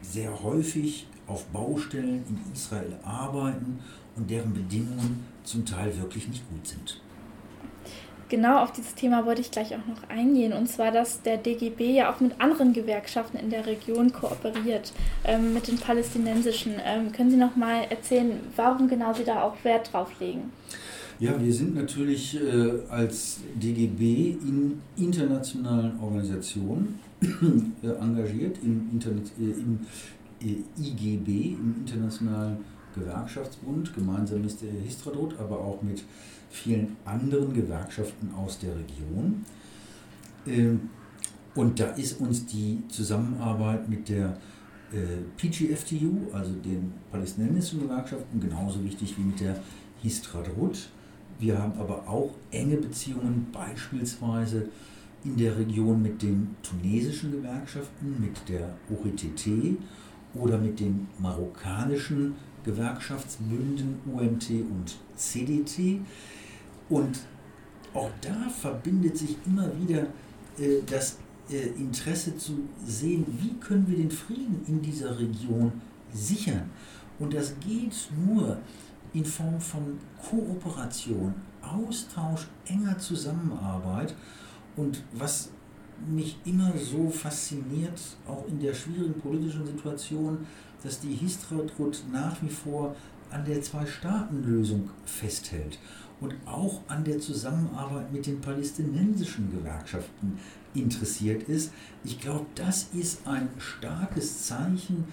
sehr 0.00 0.42
häufig 0.42 1.06
auf 1.26 1.44
Baustellen 1.46 2.22
in 2.28 2.52
Israel 2.52 2.98
arbeiten 3.02 3.80
und 4.16 4.30
deren 4.30 4.52
Bedingungen 4.54 5.24
zum 5.44 5.66
Teil 5.66 5.94
wirklich 5.98 6.28
nicht 6.28 6.48
gut 6.48 6.66
sind 6.66 7.00
genau 8.28 8.62
auf 8.62 8.72
dieses 8.72 8.94
Thema 8.94 9.26
wollte 9.26 9.40
ich 9.40 9.50
gleich 9.50 9.74
auch 9.74 9.86
noch 9.86 10.08
eingehen. 10.08 10.52
Und 10.52 10.68
zwar, 10.68 10.92
dass 10.92 11.22
der 11.22 11.36
DGB 11.36 11.94
ja 11.94 12.12
auch 12.12 12.20
mit 12.20 12.40
anderen 12.40 12.72
Gewerkschaften 12.72 13.38
in 13.38 13.50
der 13.50 13.66
Region 13.66 14.12
kooperiert, 14.12 14.92
ähm, 15.24 15.54
mit 15.54 15.68
den 15.68 15.78
palästinensischen. 15.78 16.74
Ähm, 16.84 17.12
können 17.12 17.30
Sie 17.30 17.36
noch 17.36 17.56
mal 17.56 17.84
erzählen, 17.90 18.40
warum 18.56 18.88
genau 18.88 19.12
Sie 19.14 19.24
da 19.24 19.42
auch 19.42 19.54
Wert 19.64 19.92
drauf 19.92 20.08
legen? 20.20 20.52
Ja, 21.20 21.32
wir 21.40 21.52
sind 21.52 21.74
natürlich 21.74 22.40
äh, 22.40 22.70
als 22.90 23.40
DGB 23.54 24.36
in 24.40 24.80
internationalen 24.96 25.98
Organisationen 26.00 27.00
äh, 27.20 27.88
engagiert, 28.00 28.58
im, 28.62 28.88
Internet, 28.92 29.32
äh, 29.40 29.50
im 29.50 29.80
äh, 30.40 30.80
IGB, 30.80 31.54
im 31.54 31.74
Internationalen 31.80 32.58
Gewerkschaftsbund, 32.94 33.94
gemeinsam 33.94 34.42
mit 34.42 34.62
der 34.62 34.70
Histradot, 34.70 35.34
aber 35.38 35.58
auch 35.58 35.82
mit 35.82 36.04
vielen 36.50 36.96
anderen 37.04 37.52
Gewerkschaften 37.52 38.32
aus 38.34 38.58
der 38.58 38.70
Region. 38.76 39.44
Ähm, 40.46 40.90
und 41.54 41.80
da 41.80 41.86
ist 41.90 42.20
uns 42.20 42.46
die 42.46 42.82
Zusammenarbeit 42.88 43.88
mit 43.88 44.08
der 44.08 44.36
äh, 44.92 45.22
PGFTU, 45.36 46.32
also 46.32 46.52
den 46.52 46.92
palästinensischen 47.10 47.80
Gewerkschaften, 47.80 48.40
genauso 48.40 48.82
wichtig 48.84 49.16
wie 49.18 49.22
mit 49.22 49.40
der 49.40 49.60
Histradrut. 50.00 50.88
Wir 51.38 51.58
haben 51.58 51.78
aber 51.78 52.08
auch 52.08 52.30
enge 52.50 52.76
Beziehungen 52.76 53.46
beispielsweise 53.52 54.68
in 55.24 55.36
der 55.36 55.56
Region 55.58 56.00
mit 56.00 56.22
den 56.22 56.56
tunesischen 56.62 57.32
Gewerkschaften, 57.32 58.20
mit 58.20 58.48
der 58.48 58.74
OETT 58.90 59.76
oder 60.34 60.58
mit 60.58 60.80
den 60.80 61.08
marokkanischen 61.18 62.34
Gewerkschaftsbünden 62.64 63.96
UMT 64.06 64.50
und 64.50 64.96
CDT. 65.16 66.00
Und 66.88 67.20
auch 67.94 68.10
da 68.20 68.48
verbindet 68.48 69.16
sich 69.16 69.36
immer 69.46 69.70
wieder 69.78 70.02
äh, 70.58 70.82
das 70.86 71.18
äh, 71.50 71.68
Interesse 71.78 72.36
zu 72.36 72.68
sehen, 72.84 73.24
wie 73.40 73.54
können 73.54 73.86
wir 73.88 73.96
den 73.96 74.10
Frieden 74.10 74.62
in 74.66 74.82
dieser 74.82 75.18
Region 75.18 75.72
sichern. 76.12 76.70
Und 77.18 77.34
das 77.34 77.54
geht 77.60 77.94
nur 78.26 78.58
in 79.12 79.24
Form 79.24 79.60
von 79.60 79.98
Kooperation, 80.22 81.34
Austausch, 81.62 82.46
enger 82.66 82.98
Zusammenarbeit. 82.98 84.14
Und 84.76 85.02
was 85.12 85.50
mich 86.06 86.38
immer 86.44 86.72
so 86.78 87.10
fasziniert, 87.10 88.00
auch 88.26 88.46
in 88.46 88.60
der 88.60 88.72
schwierigen 88.72 89.20
politischen 89.20 89.66
Situation, 89.66 90.46
dass 90.82 91.00
die 91.00 91.14
Histrodrut 91.14 92.04
nach 92.12 92.40
wie 92.42 92.48
vor 92.48 92.94
an 93.30 93.44
der 93.44 93.60
Zwei-Staaten-Lösung 93.60 94.90
festhält 95.04 95.78
und 96.20 96.34
auch 96.46 96.80
an 96.88 97.04
der 97.04 97.20
Zusammenarbeit 97.20 98.12
mit 98.12 98.26
den 98.26 98.40
palästinensischen 98.40 99.50
Gewerkschaften 99.50 100.38
interessiert 100.74 101.44
ist. 101.48 101.72
Ich 102.04 102.20
glaube, 102.20 102.46
das 102.54 102.88
ist 102.92 103.26
ein 103.26 103.48
starkes 103.58 104.46
Zeichen, 104.46 105.04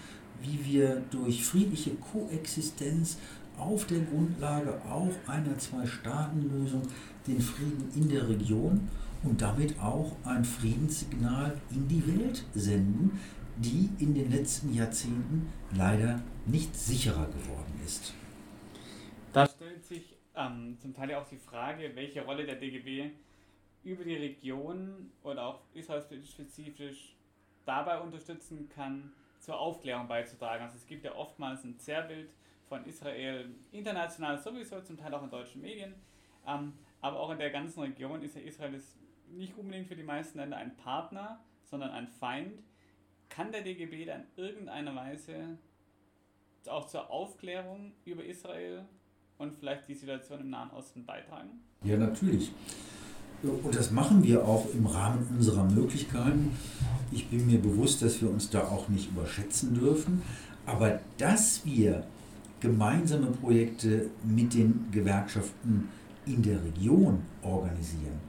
wie 0.41 0.65
wir 0.65 1.01
durch 1.11 1.45
friedliche 1.45 1.91
Koexistenz 1.95 3.17
auf 3.57 3.85
der 3.85 3.99
Grundlage 3.99 4.81
auch 4.89 5.11
einer 5.27 5.57
Zwei-Staaten-Lösung 5.57 6.81
den 7.25 7.39
Frieden 7.39 7.89
in 7.95 8.09
der 8.09 8.27
Region 8.27 8.87
und 9.23 9.41
damit 9.41 9.79
auch 9.79 10.15
ein 10.23 10.43
Friedenssignal 10.43 11.59
in 11.71 11.87
die 11.87 12.05
Welt 12.05 12.43
senden, 12.53 13.19
die 13.57 13.89
in 13.99 14.13
den 14.13 14.31
letzten 14.31 14.73
Jahrzehnten 14.73 15.47
leider 15.75 16.19
nicht 16.45 16.75
sicherer 16.75 17.27
geworden 17.27 17.73
ist. 17.85 18.13
Ähm, 20.35 20.77
zum 20.79 20.93
Teil 20.93 21.13
auch 21.15 21.27
die 21.27 21.37
Frage, 21.37 21.95
welche 21.95 22.23
Rolle 22.23 22.45
der 22.45 22.55
DGB 22.55 23.11
über 23.83 24.03
die 24.03 24.15
Region 24.15 25.11
oder 25.23 25.45
auch 25.45 25.59
israelspezifisch 25.73 27.15
dabei 27.65 27.99
unterstützen 27.99 28.67
kann, 28.69 29.13
zur 29.39 29.59
Aufklärung 29.59 30.07
beizutragen. 30.07 30.63
Also 30.63 30.77
es 30.77 30.87
gibt 30.87 31.05
ja 31.05 31.15
oftmals 31.15 31.63
ein 31.63 31.77
Zerrbild 31.77 32.29
von 32.67 32.83
Israel 32.85 33.49
international 33.71 34.37
sowieso, 34.39 34.81
zum 34.81 34.97
Teil 34.97 35.13
auch 35.13 35.23
in 35.23 35.29
deutschen 35.29 35.61
Medien, 35.61 35.93
ähm, 36.47 36.73
aber 37.01 37.19
auch 37.19 37.29
in 37.29 37.37
der 37.37 37.51
ganzen 37.51 37.81
Region 37.81 38.23
ist 38.23 38.35
ja 38.35 38.41
Israel 38.41 38.81
nicht 39.29 39.55
unbedingt 39.57 39.87
für 39.87 39.95
die 39.95 40.03
meisten 40.03 40.39
Länder 40.39 40.57
ein 40.57 40.75
Partner, 40.77 41.39
sondern 41.63 41.91
ein 41.91 42.07
Feind. 42.07 42.63
Kann 43.29 43.51
der 43.51 43.61
DGB 43.61 44.05
dann 44.05 44.25
irgendeiner 44.35 44.95
Weise 44.95 45.57
auch 46.67 46.87
zur 46.87 47.09
Aufklärung 47.11 47.93
über 48.05 48.23
Israel 48.23 48.85
und 49.37 49.53
vielleicht 49.53 49.87
die 49.87 49.93
Situation 49.93 50.41
im 50.41 50.49
Nahen 50.49 50.69
Osten 50.71 51.05
beitragen? 51.05 51.49
Ja, 51.83 51.97
natürlich. 51.97 52.51
Und 53.43 53.75
das 53.75 53.91
machen 53.91 54.23
wir 54.23 54.45
auch 54.45 54.67
im 54.73 54.85
Rahmen 54.87 55.27
unserer 55.35 55.65
Möglichkeiten. 55.65 56.51
Ich 57.11 57.27
bin 57.27 57.45
mir 57.45 57.59
bewusst, 57.59 58.01
dass 58.01 58.21
wir 58.21 58.29
uns 58.29 58.49
da 58.49 58.61
auch 58.61 58.87
nicht 58.89 59.09
überschätzen 59.11 59.75
dürfen. 59.75 60.21
Aber 60.65 60.99
dass 61.17 61.63
wir 61.65 62.03
gemeinsame 62.59 63.27
Projekte 63.27 64.09
mit 64.23 64.53
den 64.53 64.87
Gewerkschaften 64.91 65.89
in 66.25 66.41
der 66.41 66.63
Region 66.63 67.21
organisieren, 67.43 68.19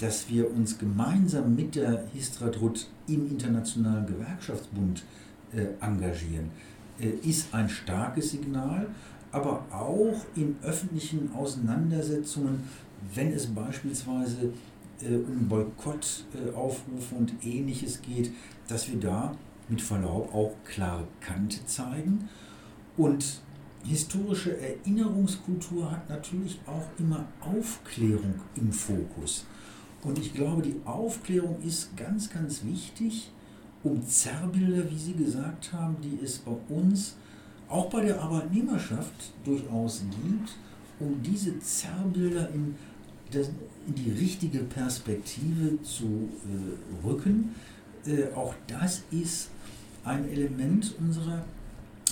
dass 0.00 0.28
wir 0.28 0.50
uns 0.50 0.76
gemeinsam 0.78 1.54
mit 1.54 1.76
der 1.76 2.06
Histradrut 2.12 2.88
im 3.06 3.30
Internationalen 3.30 4.06
Gewerkschaftsbund 4.06 5.04
äh, 5.54 5.66
engagieren, 5.80 6.50
äh, 6.98 7.10
ist 7.28 7.54
ein 7.54 7.68
starkes 7.68 8.32
Signal 8.32 8.88
aber 9.34 9.64
auch 9.72 10.14
in 10.36 10.56
öffentlichen 10.62 11.34
Auseinandersetzungen, 11.34 12.62
wenn 13.14 13.32
es 13.32 13.46
beispielsweise 13.46 14.52
äh, 15.02 15.16
um 15.16 15.48
Boykottaufrufe 15.48 17.14
äh, 17.14 17.18
und 17.18 17.32
ähnliches 17.44 18.00
geht, 18.00 18.30
dass 18.68 18.88
wir 18.88 19.00
da 19.00 19.34
mit 19.68 19.82
Verlaub 19.82 20.32
auch 20.32 20.52
klare 20.64 21.08
Kante 21.20 21.66
zeigen. 21.66 22.28
Und 22.96 23.40
historische 23.82 24.56
Erinnerungskultur 24.56 25.90
hat 25.90 26.08
natürlich 26.08 26.60
auch 26.66 26.86
immer 27.00 27.24
Aufklärung 27.40 28.34
im 28.54 28.72
Fokus. 28.72 29.46
Und 30.04 30.16
ich 30.20 30.32
glaube, 30.32 30.62
die 30.62 30.76
Aufklärung 30.84 31.60
ist 31.66 31.96
ganz, 31.96 32.30
ganz 32.30 32.64
wichtig, 32.64 33.32
um 33.82 34.06
Zerrbilder, 34.06 34.88
wie 34.88 34.98
Sie 34.98 35.14
gesagt 35.14 35.72
haben, 35.72 35.96
die 36.00 36.24
es 36.24 36.38
bei 36.38 36.56
uns 36.68 37.16
auch 37.68 37.90
bei 37.90 38.02
der 38.02 38.20
Arbeitnehmerschaft 38.20 39.32
durchaus 39.44 40.02
gibt, 40.22 40.56
um 41.00 41.22
diese 41.22 41.58
Zerrbilder 41.60 42.50
in, 42.50 42.74
in 43.86 43.94
die 43.94 44.10
richtige 44.12 44.60
Perspektive 44.60 45.82
zu 45.82 46.28
äh, 46.44 47.06
rücken. 47.06 47.54
Äh, 48.06 48.32
auch 48.34 48.54
das 48.66 49.02
ist 49.10 49.50
ein 50.04 50.28
Element 50.28 50.94
unserer 50.98 51.44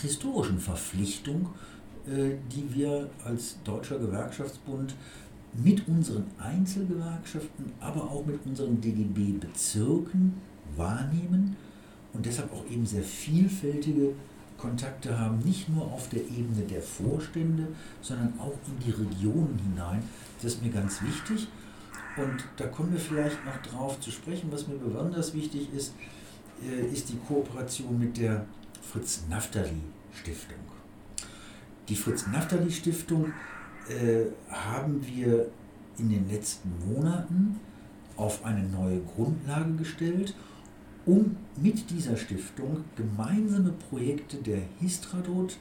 historischen 0.01 0.59
Verpflichtung, 0.59 1.51
äh, 2.07 2.37
die 2.51 2.75
wir 2.75 3.11
als 3.25 3.59
Deutscher 3.65 3.99
Gewerkschaftsbund 3.99 4.95
mit 5.55 5.87
unseren 5.87 6.25
Einzelgewerkschaften, 6.39 7.73
aber 7.79 8.03
auch 8.11 8.25
mit 8.25 8.41
unseren 8.47 8.81
DGB-Bezirken 8.81 10.35
wahrnehmen 10.77 11.57
und 12.15 12.25
deshalb 12.27 12.53
auch 12.53 12.65
eben 12.71 12.87
sehr 12.87 13.03
vielfältige 13.03 14.15
Kontakte 14.62 15.19
haben, 15.19 15.40
nicht 15.40 15.69
nur 15.69 15.85
auf 15.85 16.09
der 16.09 16.21
Ebene 16.21 16.62
der 16.71 16.81
Vorstände, 16.81 17.66
sondern 18.00 18.33
auch 18.38 18.54
in 18.69 18.78
die 18.87 18.92
Regionen 18.92 19.59
hinein. 19.59 20.02
Das 20.40 20.54
ist 20.54 20.62
mir 20.62 20.71
ganz 20.71 21.02
wichtig. 21.02 21.49
Und 22.16 22.45
da 22.57 22.66
kommen 22.69 22.92
wir 22.92 23.00
vielleicht 23.00 23.45
noch 23.45 23.57
drauf 23.62 24.00
zu 24.00 24.11
sprechen, 24.11 24.52
was 24.52 24.69
mir 24.69 24.76
besonders 24.76 25.35
wichtig 25.35 25.69
ist. 25.75 25.92
äh, 26.62 26.92
ist 26.92 27.09
die 27.09 27.16
Kooperation 27.26 27.99
mit 27.99 28.16
der 28.19 28.47
Fritz 28.81 29.23
Naftali 29.28 29.81
Stiftung. 30.12 30.59
Die 31.88 31.97
Fritz 31.97 32.26
Naftali 32.28 32.71
Stiftung 32.71 33.33
äh, 33.88 34.26
haben 34.49 35.04
wir 35.07 35.49
in 35.99 36.11
den 36.11 36.28
letzten 36.28 36.71
Monaten 36.87 37.59
auf 38.16 38.45
eine 38.45 38.62
neue 38.62 39.00
Grundlage 39.00 39.73
gestellt, 39.75 40.35
um 41.07 41.37
mit 41.57 41.91
dieser 41.91 42.17
Stiftung 42.17 42.85
gemeinsame 42.97 43.73
Projekte 43.91 44.37
der 44.37 44.61
Histradot 44.81 45.57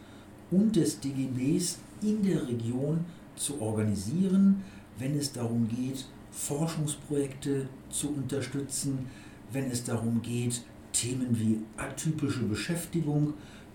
und 0.51 0.75
des 0.75 0.99
DGBs 0.99 1.79
in 2.01 2.23
der 2.23 2.47
Region 2.47 3.05
zu 3.35 3.61
organisieren, 3.61 4.63
wenn 4.99 5.17
es 5.17 5.31
darum 5.31 5.67
geht, 5.67 6.05
Forschungsprojekte 6.31 7.67
zu 7.89 8.09
unterstützen, 8.09 9.07
wenn 9.51 9.69
es 9.69 9.83
darum 9.83 10.21
geht, 10.21 10.63
Themen 10.93 11.37
wie 11.39 11.59
atypische 11.77 12.43
Beschäftigung 12.43 13.33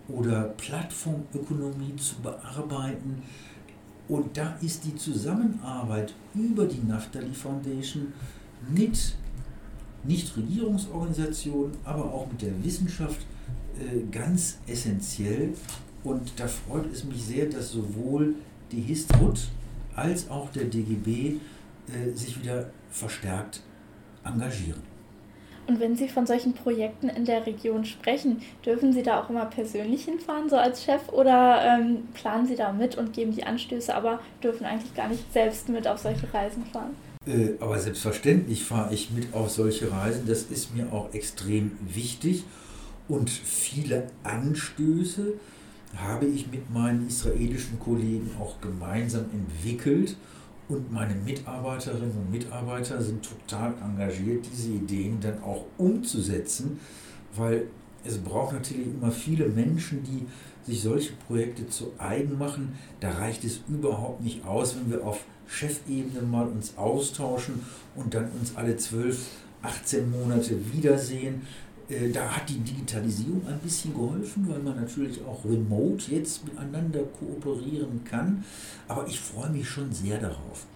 oder 0.09 0.55
Plattformökonomie 0.57 1.97
zu 1.97 2.17
bearbeiten. 2.17 3.23
Und 4.09 4.37
da 4.37 4.57
ist 4.63 4.85
die 4.85 4.95
Zusammenarbeit 4.95 6.15
über 6.35 6.67
die 6.67 6.87
Naftali 6.87 7.33
Foundation 7.33 8.13
mit 8.69 9.17
Nichtregierungsorganisationen, 10.07 11.73
aber 11.85 12.05
auch 12.05 12.27
mit 12.31 12.43
der 12.43 12.65
Wissenschaft 12.65 13.21
äh, 13.79 14.03
ganz 14.11 14.59
essentiell. 14.67 15.55
Und 16.05 16.33
da 16.39 16.47
freut 16.47 16.93
es 16.93 17.05
mich 17.05 17.25
sehr, 17.25 17.47
dass 17.47 17.71
sowohl 17.71 18.35
die 18.71 18.81
Histrut 18.81 19.49
als 19.95 20.31
auch 20.31 20.51
der 20.51 20.65
DGB 20.65 21.37
äh, 21.89 22.13
sich 22.15 22.41
wieder 22.41 22.71
verstärkt 22.91 23.63
engagieren. 24.25 24.83
Und 25.67 25.81
wenn 25.81 25.97
Sie 25.97 26.09
von 26.09 26.27
solchen 26.27 26.53
Projekten 26.53 27.09
in 27.09 27.25
der 27.25 27.45
Region 27.45 27.85
sprechen, 27.85 28.41
dürfen 28.65 28.93
Sie 28.93 29.03
da 29.03 29.21
auch 29.21 29.31
immer 29.31 29.47
persönlich 29.47 30.05
hinfahren, 30.05 30.49
so 30.49 30.57
als 30.57 30.85
Chef, 30.85 31.09
oder 31.13 31.61
ähm, 31.65 32.07
planen 32.15 32.47
Sie 32.47 32.55
da 32.55 32.73
mit 32.73 32.97
und 32.97 33.13
geben 33.13 33.33
die 33.33 33.43
Anstöße, 33.43 33.93
aber 33.93 34.21
dürfen 34.43 34.65
eigentlich 34.65 34.95
gar 34.95 35.09
nicht 35.09 35.33
selbst 35.33 35.69
mit 35.69 35.89
auf 35.89 35.99
solche 35.99 36.33
Reisen 36.33 36.65
fahren? 36.67 36.95
Äh, 37.27 37.55
aber 37.61 37.79
selbstverständlich 37.79 38.65
fahre 38.65 38.95
ich 38.95 39.11
mit 39.11 39.35
auf 39.35 39.51
solche 39.51 39.91
Reisen. 39.91 40.27
Das 40.27 40.45
ist 40.45 40.75
mir 40.75 40.93
auch 40.93 41.13
extrem 41.13 41.73
wichtig. 41.93 42.45
Und 43.09 43.31
viele 43.31 44.09
Anstöße 44.23 45.35
habe 45.97 46.27
ich 46.27 46.51
mit 46.51 46.71
meinen 46.73 47.07
israelischen 47.09 47.79
Kollegen 47.79 48.31
auch 48.41 48.61
gemeinsam 48.61 49.27
entwickelt. 49.33 50.17
Und 50.69 50.93
meine 50.93 51.15
Mitarbeiterinnen 51.15 52.11
und 52.11 52.31
Mitarbeiter 52.31 53.01
sind 53.01 53.25
total 53.25 53.75
engagiert, 53.83 54.45
diese 54.53 54.71
Ideen 54.71 55.21
dann 55.21 55.41
auch 55.43 55.65
umzusetzen, 55.79 56.81
weil 57.37 57.69
es 58.07 58.19
braucht 58.19 58.53
natürlich 58.53 58.87
immer 58.87 59.11
viele 59.11 59.49
Menschen, 59.49 60.03
die 60.05 60.27
sich 60.71 60.83
solche 60.83 61.13
Projekte 61.27 61.69
zu 61.69 61.93
eigen 61.99 62.39
machen. 62.39 62.77
Da 63.01 63.11
reicht 63.13 63.45
es 63.45 63.61
überhaupt 63.69 64.23
nicht 64.23 64.45
aus, 64.45 64.77
wenn 64.77 64.91
wir 64.91 65.07
auf 65.07 65.25
Chefebene 65.47 66.23
mal 66.23 66.47
uns 66.47 66.77
austauschen 66.77 67.61
und 67.95 68.15
dann 68.15 68.31
uns 68.33 68.57
alle 68.57 68.77
12, 68.77 69.19
18 69.63 70.11
Monate 70.11 70.57
wiedersehen. 70.73 71.43
Äh, 71.89 72.11
da 72.11 72.29
hat 72.29 72.49
die 72.49 72.59
Digitalisierung 72.59 73.47
ein 73.47 73.61
bisschen 73.61 73.95
geholfen, 73.95 74.49
weil 74.49 74.59
man 74.59 74.77
natürlich 74.77 75.23
auch 75.25 75.45
remote 75.45 76.11
jetzt 76.11 76.45
miteinander 76.45 77.01
kooperieren 77.19 78.03
kann. 78.05 78.45
Aber 78.89 79.07
ich 79.07 79.21
freue 79.21 79.51
mich 79.51 79.69
schon 79.69 79.93
sehr 79.93 80.19
darauf, 80.19 80.67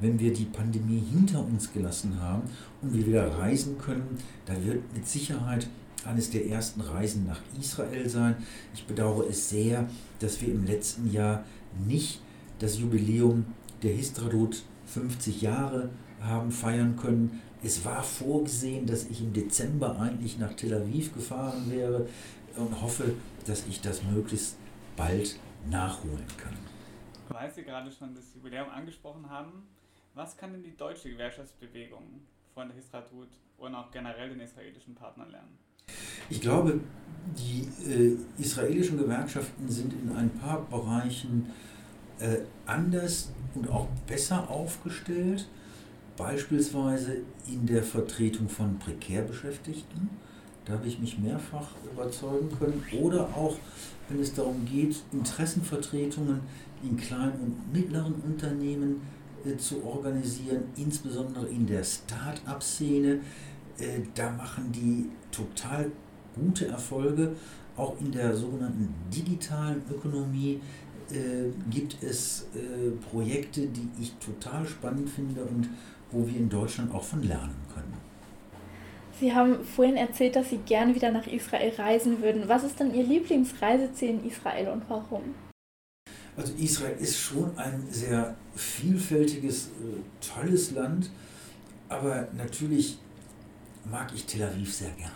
wenn 0.00 0.18
wir 0.18 0.32
die 0.32 0.46
Pandemie 0.46 1.02
hinter 1.12 1.44
uns 1.44 1.72
gelassen 1.72 2.20
haben 2.20 2.42
und 2.82 2.92
wir 2.92 3.06
wieder 3.06 3.38
reisen 3.38 3.78
können. 3.78 4.18
Da 4.44 4.54
wird 4.64 4.82
mit 4.92 5.06
Sicherheit 5.06 5.68
eines 6.06 6.30
der 6.30 6.46
ersten 6.46 6.80
Reisen 6.80 7.26
nach 7.26 7.40
Israel 7.58 8.08
sein. 8.08 8.36
Ich 8.74 8.86
bedauere 8.86 9.28
es 9.28 9.48
sehr, 9.48 9.88
dass 10.20 10.40
wir 10.40 10.48
im 10.48 10.64
letzten 10.64 11.10
Jahr 11.10 11.44
nicht 11.86 12.20
das 12.58 12.78
Jubiläum 12.78 13.46
der 13.82 13.92
Histradot 13.92 14.62
50 14.86 15.42
Jahre 15.42 15.90
haben 16.20 16.50
feiern 16.50 16.96
können. 16.96 17.42
Es 17.62 17.84
war 17.84 18.02
vorgesehen, 18.02 18.86
dass 18.86 19.04
ich 19.04 19.20
im 19.20 19.32
Dezember 19.32 19.98
eigentlich 20.00 20.38
nach 20.38 20.54
Tel 20.54 20.74
Aviv 20.74 21.12
gefahren 21.12 21.70
wäre 21.70 22.08
und 22.56 22.80
hoffe, 22.80 23.14
dass 23.46 23.66
ich 23.66 23.80
das 23.80 24.02
möglichst 24.02 24.56
bald 24.96 25.38
nachholen 25.70 26.26
kann. 26.38 26.56
Weil 27.28 27.52
Sie 27.52 27.64
gerade 27.64 27.90
schon 27.90 28.14
das 28.14 28.34
Jubiläum 28.34 28.70
angesprochen 28.70 29.28
haben, 29.28 29.68
was 30.14 30.36
kann 30.36 30.52
denn 30.52 30.62
die 30.62 30.76
deutsche 30.76 31.10
Gewerkschaftsbewegung 31.10 32.22
von 32.54 32.68
der 32.68 32.76
Histradut 32.76 33.28
und 33.58 33.74
auch 33.74 33.90
generell 33.90 34.30
den 34.30 34.40
israelischen 34.40 34.94
Partnern 34.94 35.30
lernen? 35.30 35.58
Ich 36.28 36.40
glaube, 36.40 36.80
die 37.36 37.68
äh, 37.88 38.16
israelischen 38.40 38.98
Gewerkschaften 38.98 39.68
sind 39.68 39.92
in 39.92 40.14
ein 40.14 40.30
paar 40.30 40.62
Bereichen 40.68 41.46
äh, 42.18 42.38
anders 42.66 43.30
und 43.54 43.68
auch 43.70 43.86
besser 44.06 44.50
aufgestellt, 44.50 45.48
beispielsweise 46.16 47.18
in 47.46 47.66
der 47.66 47.82
Vertretung 47.82 48.48
von 48.48 48.78
Prekärbeschäftigten. 48.78 50.10
Da 50.64 50.74
habe 50.74 50.88
ich 50.88 50.98
mich 50.98 51.18
mehrfach 51.18 51.68
überzeugen 51.92 52.48
können. 52.58 52.82
Oder 53.00 53.22
auch, 53.36 53.56
wenn 54.08 54.20
es 54.20 54.34
darum 54.34 54.64
geht, 54.64 54.96
Interessenvertretungen 55.12 56.40
in 56.82 56.96
kleinen 56.96 57.34
und 57.40 57.72
mittleren 57.72 58.14
Unternehmen 58.14 59.00
äh, 59.44 59.56
zu 59.56 59.84
organisieren, 59.84 60.64
insbesondere 60.76 61.46
in 61.46 61.66
der 61.66 61.84
Start-up-Szene. 61.84 63.20
Äh, 63.78 64.00
da 64.14 64.30
machen 64.30 64.72
die 64.72 65.10
total 65.30 65.90
gute 66.34 66.68
Erfolge. 66.68 67.36
Auch 67.76 67.94
in 68.00 68.10
der 68.12 68.34
sogenannten 68.34 68.94
digitalen 69.14 69.82
Ökonomie 69.90 70.60
äh, 71.10 71.50
gibt 71.70 72.02
es 72.02 72.46
äh, 72.54 72.90
Projekte, 73.10 73.66
die 73.66 73.88
ich 74.00 74.14
total 74.14 74.66
spannend 74.66 75.08
finde 75.08 75.42
und 75.42 75.68
wo 76.10 76.26
wir 76.26 76.36
in 76.36 76.48
Deutschland 76.48 76.94
auch 76.94 77.02
von 77.02 77.22
lernen 77.22 77.56
können. 77.74 77.94
Sie 79.18 79.32
haben 79.32 79.64
vorhin 79.64 79.96
erzählt, 79.96 80.36
dass 80.36 80.50
Sie 80.50 80.58
gerne 80.58 80.94
wieder 80.94 81.10
nach 81.10 81.26
Israel 81.26 81.72
reisen 81.78 82.20
würden. 82.22 82.48
Was 82.48 82.64
ist 82.64 82.78
denn 82.80 82.94
Ihr 82.94 83.04
Lieblingsreiseziel 83.04 84.10
in 84.10 84.26
Israel 84.26 84.68
und 84.68 84.82
warum? 84.88 85.34
Also 86.36 86.52
Israel 86.58 86.96
ist 86.98 87.18
schon 87.18 87.56
ein 87.56 87.86
sehr 87.90 88.36
vielfältiges, 88.54 89.68
äh, 89.68 90.00
tolles 90.20 90.72
Land, 90.72 91.10
aber 91.88 92.28
natürlich 92.36 92.98
mag 93.90 94.12
ich 94.14 94.24
Tel 94.26 94.42
Aviv 94.42 94.74
sehr 94.74 94.90
gern. 94.90 95.10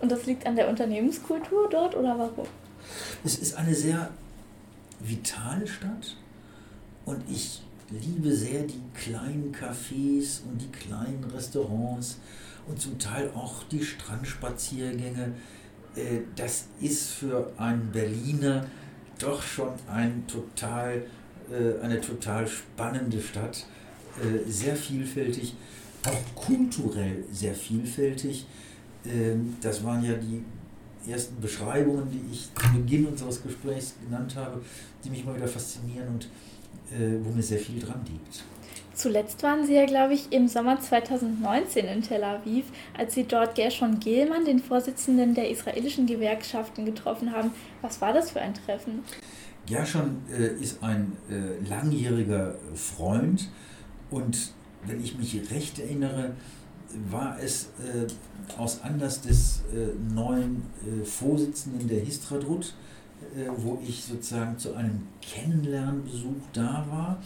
Und 0.00 0.12
das 0.12 0.26
liegt 0.26 0.46
an 0.46 0.56
der 0.56 0.68
Unternehmenskultur 0.68 1.68
dort 1.70 1.96
oder 1.96 2.18
warum? 2.18 2.46
Es 3.24 3.38
ist 3.38 3.56
eine 3.56 3.74
sehr 3.74 4.10
vitale 5.00 5.66
Stadt 5.66 6.16
und 7.04 7.22
ich 7.28 7.62
liebe 7.90 8.34
sehr 8.34 8.62
die 8.62 8.80
kleinen 8.94 9.52
Cafés 9.52 10.42
und 10.44 10.60
die 10.60 10.70
kleinen 10.70 11.24
Restaurants 11.34 12.18
und 12.66 12.80
zum 12.80 12.98
Teil 12.98 13.30
auch 13.34 13.64
die 13.64 13.82
Strandspaziergänge. 13.82 15.32
Äh, 15.96 16.20
das 16.36 16.66
ist 16.80 17.10
für 17.10 17.50
einen 17.56 17.90
Berliner 17.90 18.66
doch 19.18 19.42
schon 19.42 19.70
ein 19.90 20.26
total, 20.26 21.06
äh, 21.50 21.82
eine 21.82 22.00
total 22.00 22.46
spannende 22.46 23.20
Stadt, 23.20 23.66
äh, 24.22 24.48
sehr 24.48 24.76
vielfältig, 24.76 25.54
auch 26.06 26.34
kulturell 26.34 27.24
sehr 27.32 27.54
vielfältig. 27.54 28.46
Ähm, 29.06 29.56
das 29.60 29.84
waren 29.84 30.02
ja 30.04 30.14
die 30.14 30.42
ersten 31.10 31.40
Beschreibungen, 31.40 32.10
die 32.10 32.32
ich 32.32 32.48
zu 32.54 32.72
Beginn 32.72 33.06
unseres 33.06 33.42
Gesprächs 33.42 33.94
genannt 34.04 34.36
habe, 34.36 34.60
die 35.04 35.10
mich 35.10 35.24
mal 35.24 35.34
wieder 35.34 35.48
faszinieren 35.48 36.08
und 36.08 36.24
äh, 36.92 37.18
wo 37.22 37.30
mir 37.30 37.42
sehr 37.42 37.58
viel 37.58 37.80
dran 37.80 38.00
liegt. 38.06 38.44
Zuletzt 38.94 39.44
waren 39.44 39.64
Sie 39.64 39.74
ja, 39.74 39.86
glaube 39.86 40.14
ich, 40.14 40.32
im 40.32 40.48
Sommer 40.48 40.80
2019 40.80 41.86
in 41.86 42.02
Tel 42.02 42.24
Aviv, 42.24 42.64
als 42.96 43.14
Sie 43.14 43.22
dort 43.22 43.54
Gershon 43.54 44.00
Gehlmann, 44.00 44.44
den 44.44 44.58
Vorsitzenden 44.58 45.34
der 45.34 45.50
israelischen 45.50 46.06
Gewerkschaften, 46.06 46.84
getroffen 46.84 47.32
haben. 47.32 47.52
Was 47.80 48.00
war 48.00 48.12
das 48.12 48.32
für 48.32 48.40
ein 48.40 48.54
Treffen? 48.54 49.04
Gershon 49.66 50.22
äh, 50.32 50.60
ist 50.60 50.82
ein 50.82 51.12
äh, 51.30 51.64
langjähriger 51.68 52.56
Freund 52.74 53.48
und 54.10 54.52
wenn 54.86 55.02
ich 55.02 55.16
mich 55.18 55.50
recht 55.50 55.78
erinnere, 55.78 56.32
war 57.10 57.38
es 57.40 57.70
äh, 57.84 58.06
aus 58.58 58.82
Anlass 58.82 59.20
des 59.20 59.62
äh, 59.74 59.88
neuen 60.14 60.62
äh, 60.86 61.04
Vorsitzenden 61.04 61.88
der 61.88 62.00
Histradrut, 62.00 62.74
äh, 63.36 63.48
wo 63.56 63.80
ich 63.86 64.04
sozusagen 64.04 64.58
zu 64.58 64.74
einem 64.74 65.02
Kennenlernbesuch 65.20 66.36
da 66.52 66.86
war. 66.88 67.22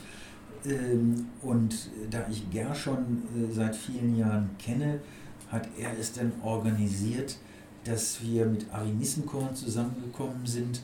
Ähm, 0.64 1.26
und 1.42 1.90
da 2.10 2.26
ich 2.30 2.50
Gershon 2.50 3.22
äh, 3.36 3.52
seit 3.52 3.76
vielen 3.76 4.16
Jahren 4.16 4.50
kenne, 4.58 5.00
hat 5.48 5.68
er 5.78 5.96
es 5.98 6.12
dann 6.12 6.32
organisiert, 6.42 7.36
dass 7.84 8.22
wir 8.22 8.46
mit 8.46 8.72
Ari 8.72 8.90
Nissenkorn 8.90 9.54
zusammengekommen 9.54 10.46
sind 10.46 10.82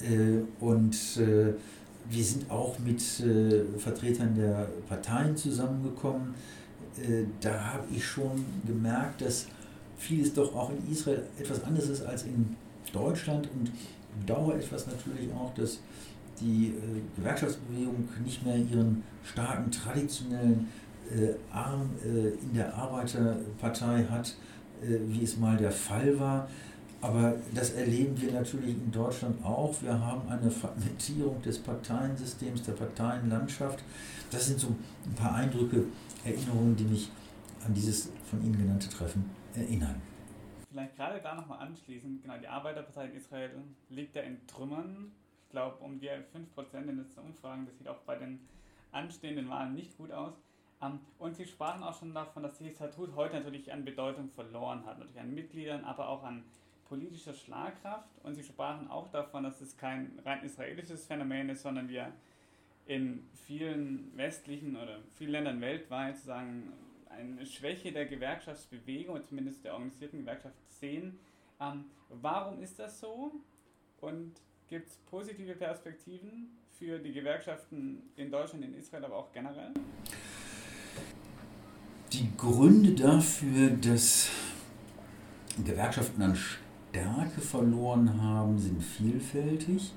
äh, 0.00 0.40
und 0.60 0.96
wir 2.10 2.24
sind 2.24 2.50
auch 2.50 2.78
mit 2.78 3.02
Vertretern 3.78 4.34
der 4.34 4.68
Parteien 4.88 5.36
zusammengekommen 5.36 6.34
äh, 6.98 7.24
da 7.40 7.74
habe 7.74 7.84
ich 7.94 8.04
schon 8.04 8.44
gemerkt, 8.66 9.20
dass 9.22 9.46
vieles 9.96 10.32
doch 10.34 10.54
auch 10.54 10.70
in 10.70 10.92
Israel 10.92 11.22
etwas 11.38 11.62
anderes 11.64 11.88
ist 11.88 12.02
als 12.02 12.24
in 12.24 12.56
Deutschland 12.92 13.48
und 13.54 13.70
bedauere 14.20 14.56
etwas 14.56 14.86
natürlich 14.86 15.32
auch, 15.32 15.52
dass 15.54 15.80
die 16.40 16.68
äh, 16.68 17.00
Gewerkschaftsbewegung 17.16 18.08
nicht 18.24 18.44
mehr 18.44 18.56
ihren 18.56 19.02
starken 19.24 19.70
traditionellen 19.70 20.68
äh, 21.10 21.34
Arm 21.52 21.90
äh, 22.04 22.28
in 22.28 22.54
der 22.54 22.74
Arbeiterpartei 22.74 24.04
hat, 24.04 24.36
äh, 24.82 24.98
wie 25.08 25.24
es 25.24 25.36
mal 25.36 25.56
der 25.56 25.72
Fall 25.72 26.18
war. 26.18 26.48
Aber 27.00 27.36
das 27.54 27.74
erleben 27.74 28.20
wir 28.20 28.32
natürlich 28.32 28.76
in 28.76 28.90
Deutschland 28.90 29.44
auch. 29.44 29.80
Wir 29.82 29.98
haben 29.98 30.28
eine 30.28 30.50
Fragmentierung 30.50 31.40
des 31.42 31.60
Parteiensystems, 31.60 32.64
der 32.64 32.72
Parteienlandschaft. 32.72 33.84
Das 34.30 34.46
sind 34.46 34.58
so 34.58 34.68
ein 34.68 35.14
paar 35.14 35.34
Eindrücke, 35.36 35.84
Erinnerungen, 36.24 36.74
die 36.74 36.84
mich 36.84 37.10
an 37.64 37.72
dieses 37.72 38.10
von 38.24 38.42
Ihnen 38.44 38.58
genannte 38.58 38.88
Treffen 38.88 39.30
erinnern. 39.54 40.02
Vielleicht 40.70 40.96
gerade 40.96 41.20
da 41.20 41.34
nochmal 41.34 41.60
anschließend, 41.60 42.22
genau, 42.22 42.36
die 42.36 42.48
Arbeiterpartei 42.48 43.06
in 43.06 43.14
Israel 43.14 43.50
liegt 43.90 44.16
ja 44.16 44.22
in 44.22 44.44
Trümmern. 44.46 45.12
Ich 45.44 45.50
glaube, 45.50 45.82
um 45.82 45.98
die 46.00 46.08
5% 46.08 46.18
in 46.74 46.86
den 46.88 46.98
letzten 46.98 47.20
Umfragen, 47.20 47.64
das 47.64 47.78
sieht 47.78 47.88
auch 47.88 48.00
bei 48.00 48.16
den 48.16 48.40
anstehenden 48.92 49.48
Wahlen 49.48 49.74
nicht 49.74 49.96
gut 49.96 50.10
aus. 50.10 50.34
Ähm, 50.82 51.00
und 51.18 51.36
Sie 51.36 51.46
sprachen 51.46 51.82
auch 51.82 51.98
schon 51.98 52.12
davon, 52.12 52.42
dass 52.42 52.58
die 52.58 52.70
Statut 52.70 53.14
heute 53.16 53.36
natürlich 53.36 53.72
an 53.72 53.84
Bedeutung 53.84 54.28
verloren 54.30 54.84
hat, 54.84 54.98
natürlich 54.98 55.20
an 55.20 55.34
Mitgliedern, 55.34 55.84
aber 55.84 56.08
auch 56.08 56.22
an 56.22 56.44
politischer 56.88 57.34
Schlagkraft. 57.34 58.08
Und 58.22 58.34
Sie 58.34 58.42
sprachen 58.42 58.90
auch 58.90 59.08
davon, 59.10 59.44
dass 59.44 59.60
es 59.60 59.76
kein 59.76 60.18
rein 60.24 60.42
israelisches 60.44 61.06
Phänomen 61.06 61.50
ist, 61.50 61.62
sondern 61.62 61.88
wir 61.88 62.12
in 62.86 63.28
vielen 63.46 64.16
westlichen 64.16 64.76
oder 64.76 64.98
vielen 65.14 65.32
Ländern 65.32 65.60
weltweit 65.60 66.16
sagen, 66.18 66.72
eine 67.10 67.44
Schwäche 67.44 67.92
der 67.92 68.06
Gewerkschaftsbewegung, 68.06 69.22
zumindest 69.26 69.64
der 69.64 69.74
organisierten 69.74 70.20
Gewerkschaft 70.20 70.56
sehen. 70.68 71.18
Ähm, 71.60 71.84
warum 72.08 72.62
ist 72.62 72.78
das 72.78 73.00
so? 73.00 73.32
Und 74.00 74.34
gibt 74.68 74.88
es 74.88 74.96
positive 75.10 75.54
Perspektiven 75.54 76.50
für 76.78 76.98
die 76.98 77.12
Gewerkschaften 77.12 78.10
in 78.16 78.30
Deutschland, 78.30 78.64
in 78.64 78.74
Israel, 78.74 79.04
aber 79.04 79.16
auch 79.16 79.32
generell? 79.32 79.72
Die 82.12 82.30
Gründe 82.36 82.94
dafür, 82.94 83.70
dass 83.70 84.30
Gewerkschaften 85.64 86.22
an 86.22 86.36
Stärke 86.98 87.40
verloren 87.40 88.20
haben, 88.20 88.58
sind 88.58 88.82
vielfältig, 88.82 89.92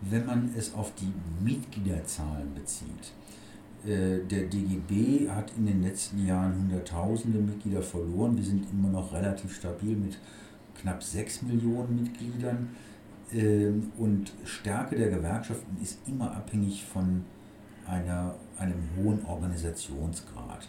wenn 0.00 0.26
man 0.26 0.50
es 0.56 0.74
auf 0.74 0.92
die 0.94 1.12
Mitgliederzahlen 1.44 2.54
bezieht. 2.54 3.12
Äh, 3.84 4.24
der 4.26 4.44
DGB 4.44 5.28
hat 5.28 5.52
in 5.56 5.66
den 5.66 5.82
letzten 5.82 6.26
Jahren 6.26 6.54
Hunderttausende 6.56 7.38
Mitglieder 7.38 7.82
verloren. 7.82 8.36
Wir 8.36 8.44
sind 8.44 8.66
immer 8.70 8.88
noch 8.88 9.12
relativ 9.12 9.54
stabil 9.54 9.94
mit 9.94 10.18
knapp 10.80 11.02
6 11.02 11.42
Millionen 11.42 12.02
Mitgliedern. 12.02 12.70
Ähm, 13.32 13.92
und 13.98 14.32
Stärke 14.44 14.96
der 14.96 15.10
Gewerkschaften 15.10 15.76
ist 15.82 15.98
immer 16.06 16.34
abhängig 16.34 16.84
von 16.84 17.24
einer, 17.86 18.34
einem 18.58 18.88
hohen 18.96 19.24
Organisationsgrad. 19.26 20.66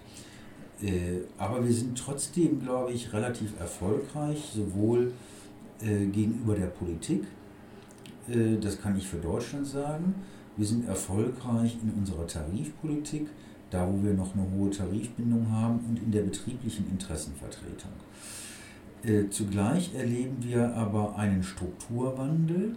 Äh, 0.82 1.22
aber 1.38 1.66
wir 1.66 1.74
sind 1.74 1.98
trotzdem, 1.98 2.62
glaube 2.62 2.92
ich, 2.92 3.14
relativ 3.14 3.58
erfolgreich, 3.60 4.52
sowohl 4.54 5.14
äh, 5.82 6.06
gegenüber 6.06 6.56
der 6.56 6.68
Politik, 6.68 7.24
das 8.62 8.80
kann 8.80 8.96
ich 8.96 9.08
für 9.08 9.18
Deutschland 9.18 9.66
sagen, 9.66 10.14
wir 10.56 10.68
sind 10.68 10.88
erfolgreich 10.88 11.78
in 11.82 11.90
unserer 11.98 12.28
Tarifpolitik, 12.28 13.28
da 13.70 13.88
wo 13.88 14.04
wir 14.04 14.14
noch 14.14 14.36
eine 14.36 14.46
hohe 14.52 14.70
Tarifbindung 14.70 15.50
haben 15.50 15.80
und 15.88 16.00
in 16.00 16.12
der 16.12 16.22
betrieblichen 16.24 16.90
Interessenvertretung. 16.92 17.92
Äh, 19.04 19.30
zugleich 19.30 19.96
erleben 19.96 20.38
wir 20.42 20.76
aber 20.76 21.16
einen 21.16 21.44
Strukturwandel, 21.44 22.76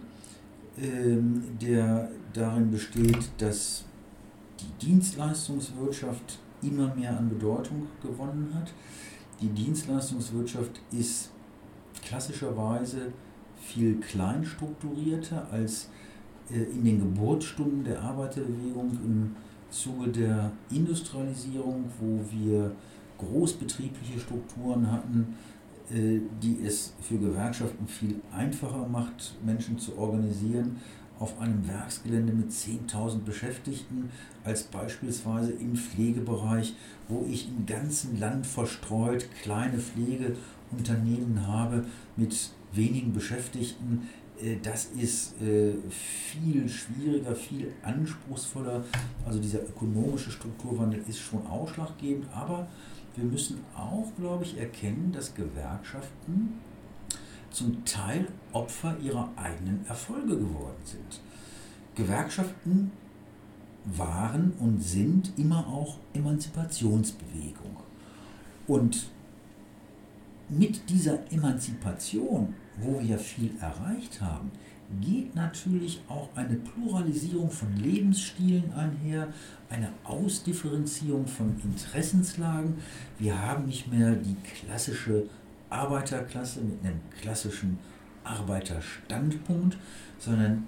ähm, 0.81 1.43
der 1.61 2.09
darin 2.31 2.71
besteht, 2.71 3.29
dass 3.37 3.83
die 4.61 4.85
Dienstleistungswirtschaft 4.85 6.39
immer 6.61 6.95
mehr 6.95 7.17
an 7.17 7.27
Bedeutung 7.27 7.87
gewonnen 8.01 8.51
hat. 8.53 8.71
Die 9.41 9.49
Dienstleistungswirtschaft 9.49 10.79
ist 10.91 11.31
klassischerweise 12.05 13.11
viel 13.57 13.99
kleinstrukturierter 13.99 15.47
als 15.51 15.89
äh, 16.51 16.63
in 16.63 16.83
den 16.83 16.99
Geburtsstunden 16.99 17.83
der 17.83 18.01
Arbeiterbewegung 18.01 18.91
im 19.03 19.35
Zuge 19.69 20.09
der 20.09 20.51
Industrialisierung, 20.69 21.85
wo 21.99 22.19
wir 22.31 22.71
großbetriebliche 23.17 24.19
Strukturen 24.19 24.91
hatten, 24.91 25.35
äh, 25.91 26.19
die 26.41 26.59
es 26.65 26.93
für 27.01 27.17
Gewerkschaften 27.17 27.87
viel 27.87 28.15
einfacher 28.31 28.87
macht, 28.87 29.35
Menschen 29.43 29.79
zu 29.79 29.97
organisieren 29.97 30.77
auf 31.19 31.39
einem 31.39 31.67
Werksgelände 31.67 32.33
mit 32.33 32.51
10.000 32.51 33.19
Beschäftigten, 33.19 34.09
als 34.43 34.63
beispielsweise 34.63 35.51
im 35.51 35.75
Pflegebereich, 35.75 36.75
wo 37.07 37.25
ich 37.29 37.47
im 37.47 37.65
ganzen 37.65 38.19
Land 38.19 38.45
verstreut 38.45 39.27
kleine 39.41 39.77
Pflegeunternehmen 40.73 41.47
habe 41.47 41.85
mit 42.15 42.51
wenigen 42.73 43.13
Beschäftigten, 43.13 44.09
äh, 44.41 44.57
das 44.61 44.85
ist 44.97 45.41
äh, 45.41 45.73
viel 45.89 46.67
schwieriger, 46.67 47.35
viel 47.35 47.71
anspruchsvoller. 47.83 48.83
Also 49.25 49.39
dieser 49.39 49.63
ökonomische 49.63 50.31
Strukturwandel 50.31 51.03
ist 51.07 51.19
schon 51.19 51.45
ausschlaggebend, 51.47 52.25
aber 52.33 52.67
wir 53.15 53.25
müssen 53.25 53.59
auch, 53.75 54.11
glaube 54.17 54.43
ich, 54.43 54.57
erkennen, 54.57 55.11
dass 55.13 55.35
Gewerkschaften 55.35 56.59
zum 57.51 57.85
Teil 57.85 58.27
Opfer 58.51 58.97
ihrer 58.99 59.29
eigenen 59.35 59.85
Erfolge 59.87 60.35
geworden 60.35 60.81
sind. 60.83 61.21
Gewerkschaften 61.93 62.91
waren 63.85 64.53
und 64.59 64.81
sind 64.81 65.33
immer 65.37 65.67
auch 65.67 65.97
Emanzipationsbewegung. 66.13 67.77
Und 68.65 69.11
mit 70.57 70.89
dieser 70.89 71.19
Emanzipation 71.31 72.53
wo 72.77 72.99
wir 73.01 73.17
viel 73.17 73.51
erreicht 73.59 74.21
haben, 74.21 74.51
geht 75.01 75.33
natürlich 75.35 76.01
auch 76.07 76.29
eine 76.35 76.55
Pluralisierung 76.55 77.49
von 77.49 77.75
Lebensstilen 77.77 78.71
einher, 78.73 79.27
eine 79.69 79.89
Ausdifferenzierung 80.03 81.25
von 81.25 81.55
Interessenslagen. 81.63 82.75
Wir 83.17 83.39
haben 83.39 83.65
nicht 83.65 83.91
mehr 83.91 84.15
die 84.15 84.35
klassische 84.35 85.23
Arbeiterklasse 85.69 86.61
mit 86.61 86.83
einem 86.83 86.99
klassischen 87.19 87.79
Arbeiterstandpunkt, 88.23 89.77
sondern 90.19 90.67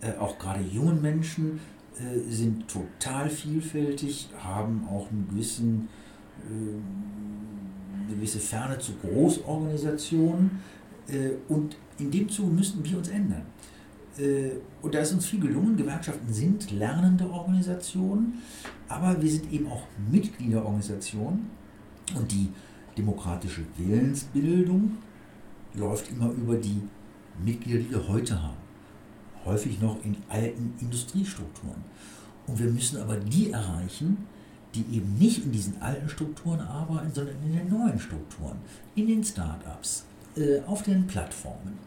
äh, 0.00 0.12
auch 0.18 0.38
gerade 0.38 0.60
junge 0.60 0.94
Menschen 0.94 1.58
äh, 1.98 2.30
sind 2.30 2.68
total 2.68 3.28
vielfältig, 3.28 4.28
haben 4.38 4.86
auch 4.88 5.10
einen 5.10 5.26
gewissen, 5.28 5.88
äh, 6.44 7.45
gewisse 8.08 8.38
Ferne 8.38 8.78
zu 8.78 8.92
Großorganisationen 8.96 10.62
äh, 11.08 11.30
und 11.48 11.76
in 11.98 12.10
dem 12.10 12.28
Zuge 12.28 12.52
müssten 12.52 12.84
wir 12.84 12.98
uns 12.98 13.08
ändern. 13.08 13.42
Äh, 14.18 14.52
und 14.82 14.94
da 14.94 15.00
ist 15.00 15.12
uns 15.12 15.26
viel 15.26 15.40
gelungen. 15.40 15.76
Gewerkschaften 15.76 16.32
sind 16.32 16.70
lernende 16.70 17.28
Organisationen, 17.30 18.42
aber 18.88 19.20
wir 19.20 19.30
sind 19.30 19.52
eben 19.52 19.66
auch 19.68 19.82
Mitgliederorganisationen. 20.10 21.50
Und 22.14 22.30
die 22.30 22.48
demokratische 22.96 23.62
Willensbildung 23.76 24.98
läuft 25.74 26.10
immer 26.10 26.30
über 26.30 26.56
die 26.56 26.82
Mitglieder, 27.44 27.80
die 27.80 27.90
wir 27.90 28.08
heute 28.08 28.40
haben. 28.40 28.56
Häufig 29.44 29.80
noch 29.80 30.02
in 30.04 30.16
alten 30.28 30.74
Industriestrukturen. 30.80 31.84
Und 32.46 32.58
wir 32.58 32.70
müssen 32.70 33.00
aber 33.00 33.16
die 33.16 33.50
erreichen, 33.50 34.26
die 34.76 34.96
eben 34.96 35.16
nicht 35.18 35.44
in 35.44 35.52
diesen 35.52 35.80
alten 35.80 36.08
Strukturen 36.08 36.60
arbeiten, 36.60 37.12
sondern 37.12 37.36
in 37.44 37.56
den 37.56 37.68
neuen 37.68 37.98
Strukturen, 37.98 38.58
in 38.94 39.06
den 39.06 39.24
Start-ups, 39.24 40.04
äh, 40.36 40.60
auf 40.66 40.82
den 40.82 41.06
Plattformen. 41.06 41.78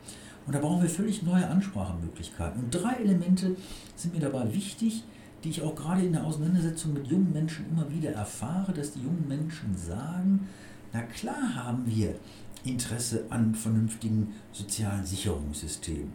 Und 0.45 0.56
da 0.56 0.60
brauchen 0.60 0.82
wir 0.82 0.89
völlig 0.89 1.21
neue 1.21 1.47
Ansprachemöglichkeiten. 1.47 2.63
Und 2.63 2.71
drei 2.71 2.93
Elemente 2.95 3.56
sind 3.95 4.15
mir 4.15 4.21
dabei 4.21 4.52
wichtig, 4.54 5.04
die 5.43 5.49
ich 5.49 5.62
auch 5.62 5.75
gerade 5.75 6.04
in 6.04 6.13
der 6.13 6.25
Auseinandersetzung 6.25 6.93
mit 6.93 7.08
jungen 7.08 7.32
Menschen 7.32 7.65
immer 7.69 7.89
wieder 7.91 8.12
erfahre, 8.12 8.73
dass 8.73 8.93
die 8.93 9.02
jungen 9.02 9.28
Menschen 9.28 9.78
sagen, 9.78 10.47
na 10.91 11.04
klar 11.04 11.56
haben 11.56 11.84
wir 11.86 12.15
Interesse 12.63 13.25
an 13.30 13.56
vernünftigen 13.56 14.34
sozialen 14.52 15.06
Sicherungssystemen. 15.06 16.12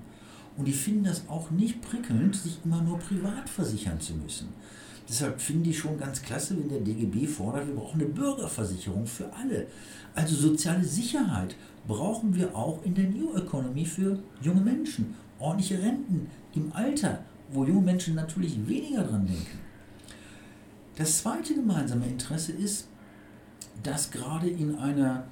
Und 0.56 0.66
die 0.66 0.72
finden 0.72 1.04
das 1.04 1.28
auch 1.28 1.50
nicht 1.50 1.80
prickelnd, 1.82 2.36
sich 2.36 2.58
immer 2.64 2.82
nur 2.82 2.98
privat 2.98 3.48
versichern 3.48 4.00
zu 4.00 4.14
müssen. 4.14 4.48
Deshalb 5.08 5.40
finde 5.40 5.70
ich 5.70 5.78
schon 5.78 5.98
ganz 5.98 6.22
klasse, 6.22 6.56
wenn 6.58 6.68
der 6.68 6.80
DGB 6.80 7.26
fordert, 7.26 7.66
wir 7.66 7.74
brauchen 7.74 8.00
eine 8.00 8.10
Bürgerversicherung 8.10 9.06
für 9.06 9.30
alle. 9.32 9.66
Also 10.14 10.34
soziale 10.34 10.84
Sicherheit 10.84 11.56
brauchen 11.86 12.34
wir 12.34 12.54
auch 12.56 12.82
in 12.84 12.94
der 12.94 13.04
New 13.04 13.36
Economy 13.36 13.84
für 13.84 14.18
junge 14.40 14.62
Menschen. 14.62 15.14
Ordentliche 15.38 15.82
Renten 15.82 16.28
im 16.54 16.72
Alter, 16.72 17.20
wo 17.52 17.64
junge 17.64 17.82
Menschen 17.82 18.14
natürlich 18.14 18.66
weniger 18.66 19.04
dran 19.04 19.26
denken. 19.26 19.58
Das 20.96 21.18
zweite 21.18 21.54
gemeinsame 21.54 22.06
Interesse 22.06 22.52
ist, 22.52 22.88
dass 23.82 24.10
gerade 24.10 24.48
in 24.48 24.76
einer 24.76 25.24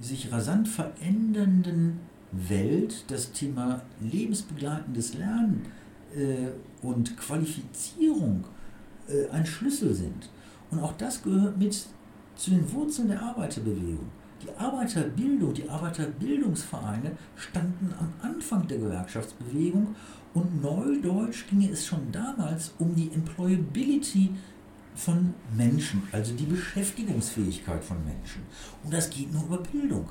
sich 0.00 0.32
rasant 0.32 0.66
verändernden 0.66 2.00
Welt 2.32 3.04
das 3.08 3.32
Thema 3.32 3.82
lebensbegleitendes 4.00 5.14
Lernen 5.14 5.66
äh, 6.16 6.48
und 6.84 7.16
Qualifizierung 7.16 8.44
äh, 9.10 9.28
ein 9.30 9.46
Schlüssel 9.46 9.94
sind. 9.94 10.30
Und 10.70 10.80
auch 10.80 10.92
das 10.96 11.22
gehört 11.22 11.58
mit 11.58 11.86
zu 12.36 12.50
den 12.50 12.72
Wurzeln 12.72 13.08
der 13.08 13.22
Arbeiterbewegung. 13.22 14.08
Die 14.42 14.50
Arbeiterbildung, 14.56 15.52
die 15.52 15.68
Arbeiterbildungsvereine 15.68 17.12
standen 17.36 17.92
am 17.98 18.12
Anfang 18.22 18.66
der 18.66 18.78
Gewerkschaftsbewegung 18.78 19.94
und 20.32 20.62
neudeutsch 20.62 21.46
ging 21.50 21.68
es 21.70 21.86
schon 21.86 22.10
damals 22.10 22.72
um 22.78 22.94
die 22.94 23.10
Employability 23.12 24.30
von 24.94 25.34
Menschen, 25.54 26.02
also 26.12 26.32
die 26.34 26.46
Beschäftigungsfähigkeit 26.46 27.84
von 27.84 27.98
Menschen. 28.04 28.42
Und 28.82 28.94
das 28.94 29.10
geht 29.10 29.32
nur 29.32 29.44
über 29.44 29.58
Bildung. 29.58 30.08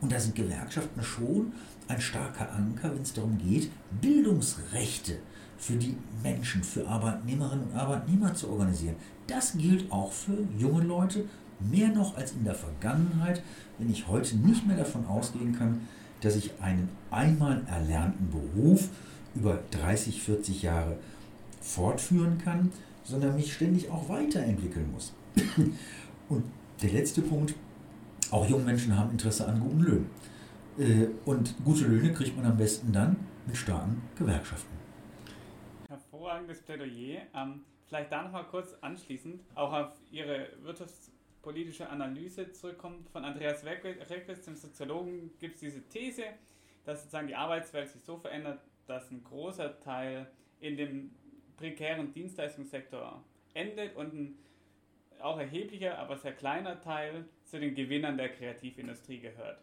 Und 0.00 0.12
da 0.12 0.20
sind 0.20 0.34
Gewerkschaften 0.34 1.02
schon 1.02 1.52
ein 1.88 2.00
starker 2.00 2.52
Anker, 2.52 2.94
wenn 2.94 3.02
es 3.02 3.12
darum 3.12 3.38
geht, 3.38 3.70
Bildungsrechte 4.00 5.18
für 5.62 5.74
die 5.74 5.96
Menschen, 6.24 6.64
für 6.64 6.88
Arbeitnehmerinnen 6.88 7.66
und 7.66 7.76
Arbeitnehmer 7.76 8.34
zu 8.34 8.50
organisieren. 8.50 8.96
Das 9.28 9.56
gilt 9.56 9.92
auch 9.92 10.10
für 10.10 10.36
junge 10.58 10.82
Leute, 10.82 11.24
mehr 11.60 11.90
noch 11.90 12.16
als 12.16 12.32
in 12.32 12.42
der 12.42 12.56
Vergangenheit, 12.56 13.44
wenn 13.78 13.88
ich 13.88 14.08
heute 14.08 14.36
nicht 14.38 14.66
mehr 14.66 14.76
davon 14.76 15.06
ausgehen 15.06 15.56
kann, 15.56 15.82
dass 16.20 16.34
ich 16.34 16.50
einen 16.60 16.88
einmal 17.12 17.62
erlernten 17.68 18.28
Beruf 18.28 18.88
über 19.36 19.60
30, 19.70 20.20
40 20.20 20.62
Jahre 20.62 20.96
fortführen 21.60 22.38
kann, 22.38 22.72
sondern 23.04 23.36
mich 23.36 23.54
ständig 23.54 23.88
auch 23.88 24.08
weiterentwickeln 24.08 24.90
muss. 24.92 25.12
Und 26.28 26.42
der 26.82 26.90
letzte 26.90 27.22
Punkt, 27.22 27.54
auch 28.32 28.48
junge 28.50 28.64
Menschen 28.64 28.98
haben 28.98 29.12
Interesse 29.12 29.46
an 29.46 29.60
guten 29.60 29.80
Löhnen. 29.80 30.06
Äh, 30.76 31.06
und 31.24 31.54
gute 31.64 31.84
Löhne 31.84 32.12
kriegt 32.12 32.36
man 32.36 32.46
am 32.46 32.56
besten 32.56 32.92
dann 32.92 33.16
mit 33.46 33.56
starken 33.56 34.02
Gewerkschaften. 34.18 34.81
Hervorragendes 36.22 36.62
Plädoyer. 36.62 37.22
Ähm, 37.34 37.64
vielleicht 37.88 38.12
da 38.12 38.22
nochmal 38.22 38.44
kurz 38.44 38.76
anschließend 38.80 39.42
auch 39.56 39.72
auf 39.72 39.92
Ihre 40.12 40.50
wirtschaftspolitische 40.62 41.88
Analyse 41.88 42.52
zurückkommt. 42.52 43.08
Von 43.10 43.24
Andreas 43.24 43.64
Reckwitz, 43.64 44.44
dem 44.44 44.54
Soziologen, 44.54 45.32
gibt 45.40 45.56
es 45.56 45.60
diese 45.62 45.82
These, 45.88 46.22
dass 46.84 47.00
sozusagen 47.00 47.26
die 47.26 47.34
Arbeitswelt 47.34 47.88
sich 47.88 48.04
so 48.04 48.18
verändert, 48.18 48.60
dass 48.86 49.10
ein 49.10 49.24
großer 49.24 49.80
Teil 49.80 50.30
in 50.60 50.76
dem 50.76 51.10
prekären 51.56 52.12
Dienstleistungssektor 52.12 53.24
endet 53.54 53.96
und 53.96 54.14
ein 54.14 54.38
auch 55.20 55.38
erheblicher, 55.38 55.98
aber 55.98 56.16
sehr 56.16 56.32
kleiner 56.32 56.80
Teil 56.80 57.24
zu 57.44 57.58
den 57.58 57.74
Gewinnern 57.74 58.16
der 58.16 58.28
Kreativindustrie 58.28 59.18
gehört. 59.18 59.60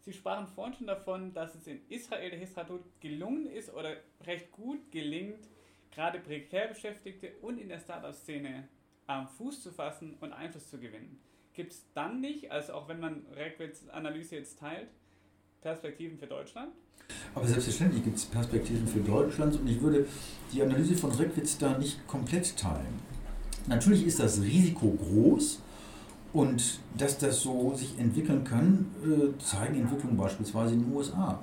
Sie 0.00 0.12
sprachen 0.12 0.46
vorhin 0.46 0.74
schon 0.74 0.86
davon, 0.86 1.32
dass 1.32 1.54
es 1.54 1.66
in 1.66 1.80
Israel 1.88 2.30
der 2.30 2.38
Histratut 2.38 2.82
gelungen 3.00 3.46
ist 3.46 3.72
oder 3.72 3.96
recht 4.26 4.50
gut 4.50 4.90
gelingt, 4.90 5.48
gerade 5.92 6.18
prekär 6.20 6.68
Beschäftigte 6.68 7.32
und 7.42 7.58
in 7.58 7.68
der 7.68 7.78
Startup-Szene 7.78 8.68
am 9.06 9.28
Fuß 9.28 9.62
zu 9.62 9.72
fassen 9.72 10.16
und 10.20 10.32
Einfluss 10.32 10.70
zu 10.70 10.78
gewinnen. 10.78 11.18
Gibt 11.52 11.72
es 11.72 11.84
dann 11.94 12.20
nicht, 12.20 12.50
also 12.50 12.74
auch 12.74 12.88
wenn 12.88 13.00
man 13.00 13.26
Reckwitz 13.34 13.88
Analyse 13.88 14.36
jetzt 14.36 14.58
teilt, 14.58 14.88
Perspektiven 15.60 16.16
für 16.16 16.26
Deutschland? 16.26 16.72
Aber 17.34 17.46
selbstverständlich 17.46 18.04
gibt 18.04 18.16
es 18.16 18.24
Perspektiven 18.24 18.86
für 18.86 19.00
Deutschland 19.00 19.58
und 19.58 19.66
ich 19.66 19.80
würde 19.80 20.06
die 20.52 20.62
Analyse 20.62 20.94
von 20.94 21.10
Reckwitz 21.10 21.58
da 21.58 21.76
nicht 21.76 22.06
komplett 22.06 22.56
teilen. 22.56 23.00
Natürlich 23.66 24.06
ist 24.06 24.20
das 24.20 24.40
Risiko 24.40 24.92
groß 24.92 25.60
und 26.32 26.78
dass 26.96 27.18
das 27.18 27.40
so 27.40 27.74
sich 27.74 27.98
entwickeln 27.98 28.44
kann, 28.44 28.86
äh, 29.04 29.38
zeigen 29.42 29.80
Entwicklungen 29.80 30.16
beispielsweise 30.16 30.74
in 30.74 30.84
den 30.84 30.92
USA, 30.94 31.42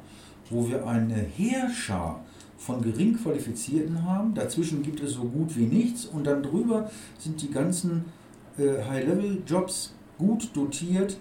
wo 0.49 0.67
wir 0.67 0.87
eine 0.87 1.15
Heerschar 1.15 2.23
von 2.57 2.81
gering 2.81 3.15
Qualifizierten 3.15 4.03
haben. 4.03 4.33
Dazwischen 4.33 4.81
gibt 4.81 4.99
es 5.01 5.13
so 5.13 5.23
gut 5.23 5.55
wie 5.55 5.65
nichts 5.65 6.05
und 6.05 6.25
dann 6.25 6.43
drüber 6.43 6.89
sind 7.19 7.41
die 7.41 7.51
ganzen 7.51 8.05
äh, 8.57 8.83
High-Level-Jobs 8.83 9.93
gut 10.17 10.49
dotiert 10.53 11.17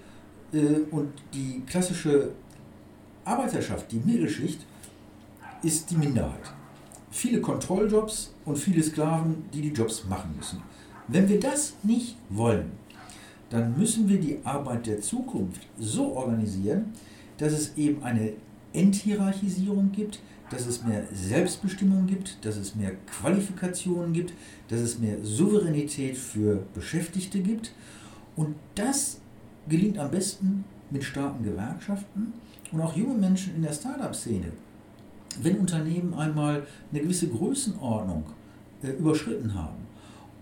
äh, 0.53 0.81
und 0.91 1.11
die 1.35 1.63
klassische 1.67 2.33
Arbeiterschaft, 3.25 3.91
die 3.93 4.01
Mittelschicht, 4.05 4.61
ist 5.63 5.91
die 5.91 5.97
Minderheit. 5.97 6.53
Viele 7.11 7.41
Kontrolljobs 7.41 8.35
und 8.45 8.57
viele 8.57 8.83
Sklaven, 8.83 9.45
die 9.53 9.63
die 9.63 9.73
Jobs 9.73 10.05
machen 10.09 10.35
müssen. 10.37 10.63
Wenn 11.09 11.29
wir 11.29 11.41
das 11.41 11.75
nicht 11.83 12.17
wollen, 12.31 12.73
dann 13.51 13.79
müssen 13.79 14.09
wir 14.09 14.21
die 14.21 14.39
Arbeit 14.45 14.87
der 14.87 15.01
Zukunft 15.01 15.67
so 15.79 16.17
organisieren, 16.17 16.93
dass 17.39 17.53
es 17.53 17.77
eben 17.77 18.03
eine 18.03 18.33
Enthierarchisierung 18.73 19.93
gibt, 19.93 20.21
dass 20.51 20.67
es 20.67 20.85
mehr 20.85 21.05
Selbstbestimmung 21.13 22.07
gibt, 22.07 22.45
dass 22.45 22.57
es 22.57 22.75
mehr 22.75 22.93
Qualifikationen 23.07 24.13
gibt, 24.13 24.33
dass 24.69 24.81
es 24.81 24.99
mehr 24.99 25.17
Souveränität 25.23 26.17
für 26.17 26.63
Beschäftigte 26.75 27.41
gibt. 27.41 27.73
Und 28.37 28.55
das 28.75 29.21
gelingt 29.69 29.99
am 29.99 30.11
besten 30.11 30.65
mit 30.91 31.03
starken 31.03 31.45
Gewerkschaften 31.45 32.33
und 32.73 32.81
auch 32.81 32.97
junge 32.97 33.15
Menschen 33.15 33.57
in 33.57 33.63
der 33.63 33.73
Startup-Szene. 33.73 34.53
Wenn 35.43 35.59
Unternehmen 35.59 36.15
einmal 36.15 36.67
eine 36.91 37.01
gewisse 37.01 37.29
Größenordnung 37.29 38.25
äh, 38.83 38.91
überschritten 38.91 39.55
haben 39.55 39.87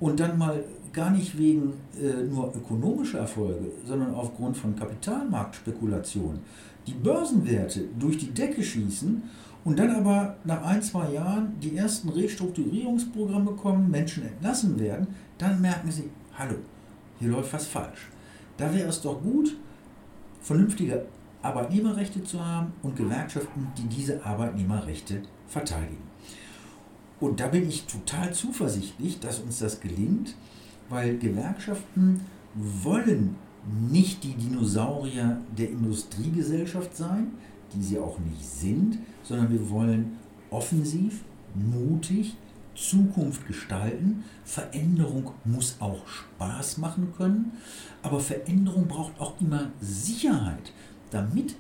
und 0.01 0.21
dann 0.21 0.39
mal 0.39 0.63
gar 0.93 1.11
nicht 1.11 1.37
wegen 1.37 1.73
äh, 2.01 2.23
nur 2.23 2.55
ökonomischer 2.55 3.19
Erfolge, 3.19 3.67
sondern 3.85 4.15
aufgrund 4.15 4.57
von 4.57 4.77
Kapitalmarktspekulationen 4.77 6.41
die 6.87 6.93
Börsenwerte 6.93 7.89
durch 7.99 8.19
die 8.19 8.31
Decke 8.33 8.63
schießen 8.63 9.23
und 9.65 9.79
dann 9.79 9.91
aber 9.91 10.37
nach 10.45 10.63
ein, 10.63 10.83
zwei 10.83 11.13
Jahren 11.13 11.59
die 11.61 11.77
ersten 11.77 12.11
Restrukturierungsprogramme 12.11 13.53
kommen, 13.53 13.91
Menschen 13.91 14.27
entlassen 14.27 14.79
werden, 14.79 15.07
dann 15.39 15.61
merken 15.61 15.91
sie, 15.91 16.11
hallo, 16.39 16.57
hier 17.19 17.31
läuft 17.31 17.53
was 17.53 17.67
falsch. 17.67 18.11
Da 18.57 18.73
wäre 18.75 18.89
es 18.89 19.01
doch 19.01 19.21
gut, 19.23 19.57
vernünftige 20.41 21.07
Arbeitnehmerrechte 21.43 22.23
zu 22.23 22.45
haben 22.45 22.73
und 22.83 22.97
Gewerkschaften, 22.97 23.69
die 23.77 23.89
diese 23.89 24.25
Arbeitnehmerrechte 24.25 25.23
verteidigen. 25.49 26.03
Und 27.21 27.41
da 27.41 27.49
bin 27.49 27.69
ich 27.69 27.87
total 27.87 28.33
zuversichtlich, 28.35 29.21
dass 29.21 29.41
uns 29.41 29.59
das 29.59 29.81
gelingt, 29.81 30.35
weil 30.89 31.17
Gewerkschaften 31.19 32.21
wollen 32.55 33.37
nicht 33.91 34.23
die 34.25 34.35
Dinosaurier 34.35 35.41
der 35.57 35.71
Industriegesellschaft 35.71 36.97
sein, 36.97 37.33
die 37.75 37.83
sie 37.83 37.99
auch 37.99 38.19
nicht 38.19 38.45
sind, 38.45 38.99
sondern 39.23 39.51
wir 39.51 39.71
wollen 39.71 40.17
offensiv, 40.51 41.25
mutig 41.55 42.37
Zukunft 42.75 43.47
gestalten. 43.47 44.25
Veränderung 44.45 45.31
muss 45.45 45.77
auch 45.81 46.07
Spaß 46.07 46.79
machen 46.79 47.13
können, 47.17 47.53
aber 48.03 48.21
Veränderung 48.21 48.87
braucht 48.87 49.19
auch 49.21 49.41
immer 49.41 49.71
Sicherheit, 49.81 50.73
damit 51.11 51.57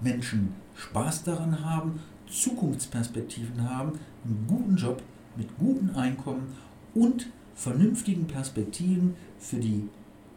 Menschen 0.00 0.54
Spaß 0.76 1.24
daran 1.24 1.64
haben, 1.64 2.00
Zukunftsperspektiven 2.28 3.68
haben, 3.68 3.98
einen 4.24 4.46
guten 4.46 4.76
Job 4.76 5.02
mit 5.36 5.56
gutem 5.58 5.96
Einkommen 5.96 6.54
und 6.94 7.28
vernünftigen 7.54 8.26
Perspektiven 8.26 9.14
für 9.38 9.56
die 9.56 9.88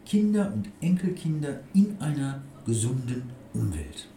Kinder 0.04 0.52
und 0.52 0.68
Enkelkinder 0.80 1.60
in 1.74 1.96
einer 2.00 2.42
gesunden 2.64 3.30
Umwelt. 3.54 4.08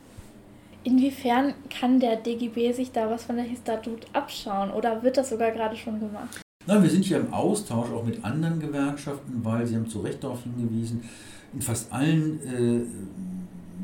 Inwiefern 0.86 1.56
kann 1.72 2.00
der 2.00 2.16
DGB 2.18 2.72
sich 2.72 2.92
da 2.92 3.10
was 3.10 3.24
von 3.24 3.38
der 3.38 3.46
Histatut 3.46 4.06
abschauen 4.14 4.70
oder 4.70 5.02
wird 5.02 5.18
das 5.18 5.30
sogar 5.30 5.50
gerade 5.50 5.76
schon 5.76 6.00
gemacht? 6.00 6.40
Nein, 6.68 6.84
wir 6.84 6.90
sind 6.92 7.06
hier 7.06 7.18
im 7.18 7.34
Austausch 7.34 7.90
auch 7.90 8.06
mit 8.06 8.24
anderen 8.24 8.60
Gewerkschaften, 8.60 9.44
weil 9.44 9.66
Sie 9.66 9.76
haben 9.76 9.90
zu 9.90 10.02
Recht 10.02 10.24
darauf 10.24 10.44
hingewiesen, 10.44 11.04
in 11.54 11.62
fast 11.62 11.92
allen 11.92 12.40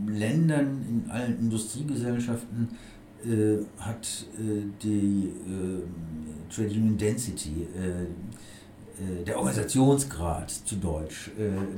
äh, 0.07 0.11
Ländern, 0.11 0.85
in 0.87 1.11
allen 1.11 1.39
Industriegesellschaften 1.39 2.69
äh, 3.25 3.57
hat 3.79 4.25
äh, 4.35 4.63
die 4.83 5.31
äh, 5.47 6.53
Trade 6.53 6.69
Union 6.69 6.97
Density, 6.99 7.67
äh, 7.75 8.03
äh, 9.03 9.25
der 9.25 9.37
Organisationsgrad 9.37 10.51
zu 10.51 10.75
Deutsch 10.75 11.31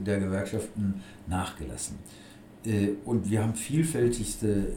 der 0.06 0.20
Gewerkschaften 0.20 1.02
nachgelassen. 1.28 1.98
Und 3.06 3.30
wir 3.30 3.44
haben 3.44 3.54
vielfältigste 3.56 4.68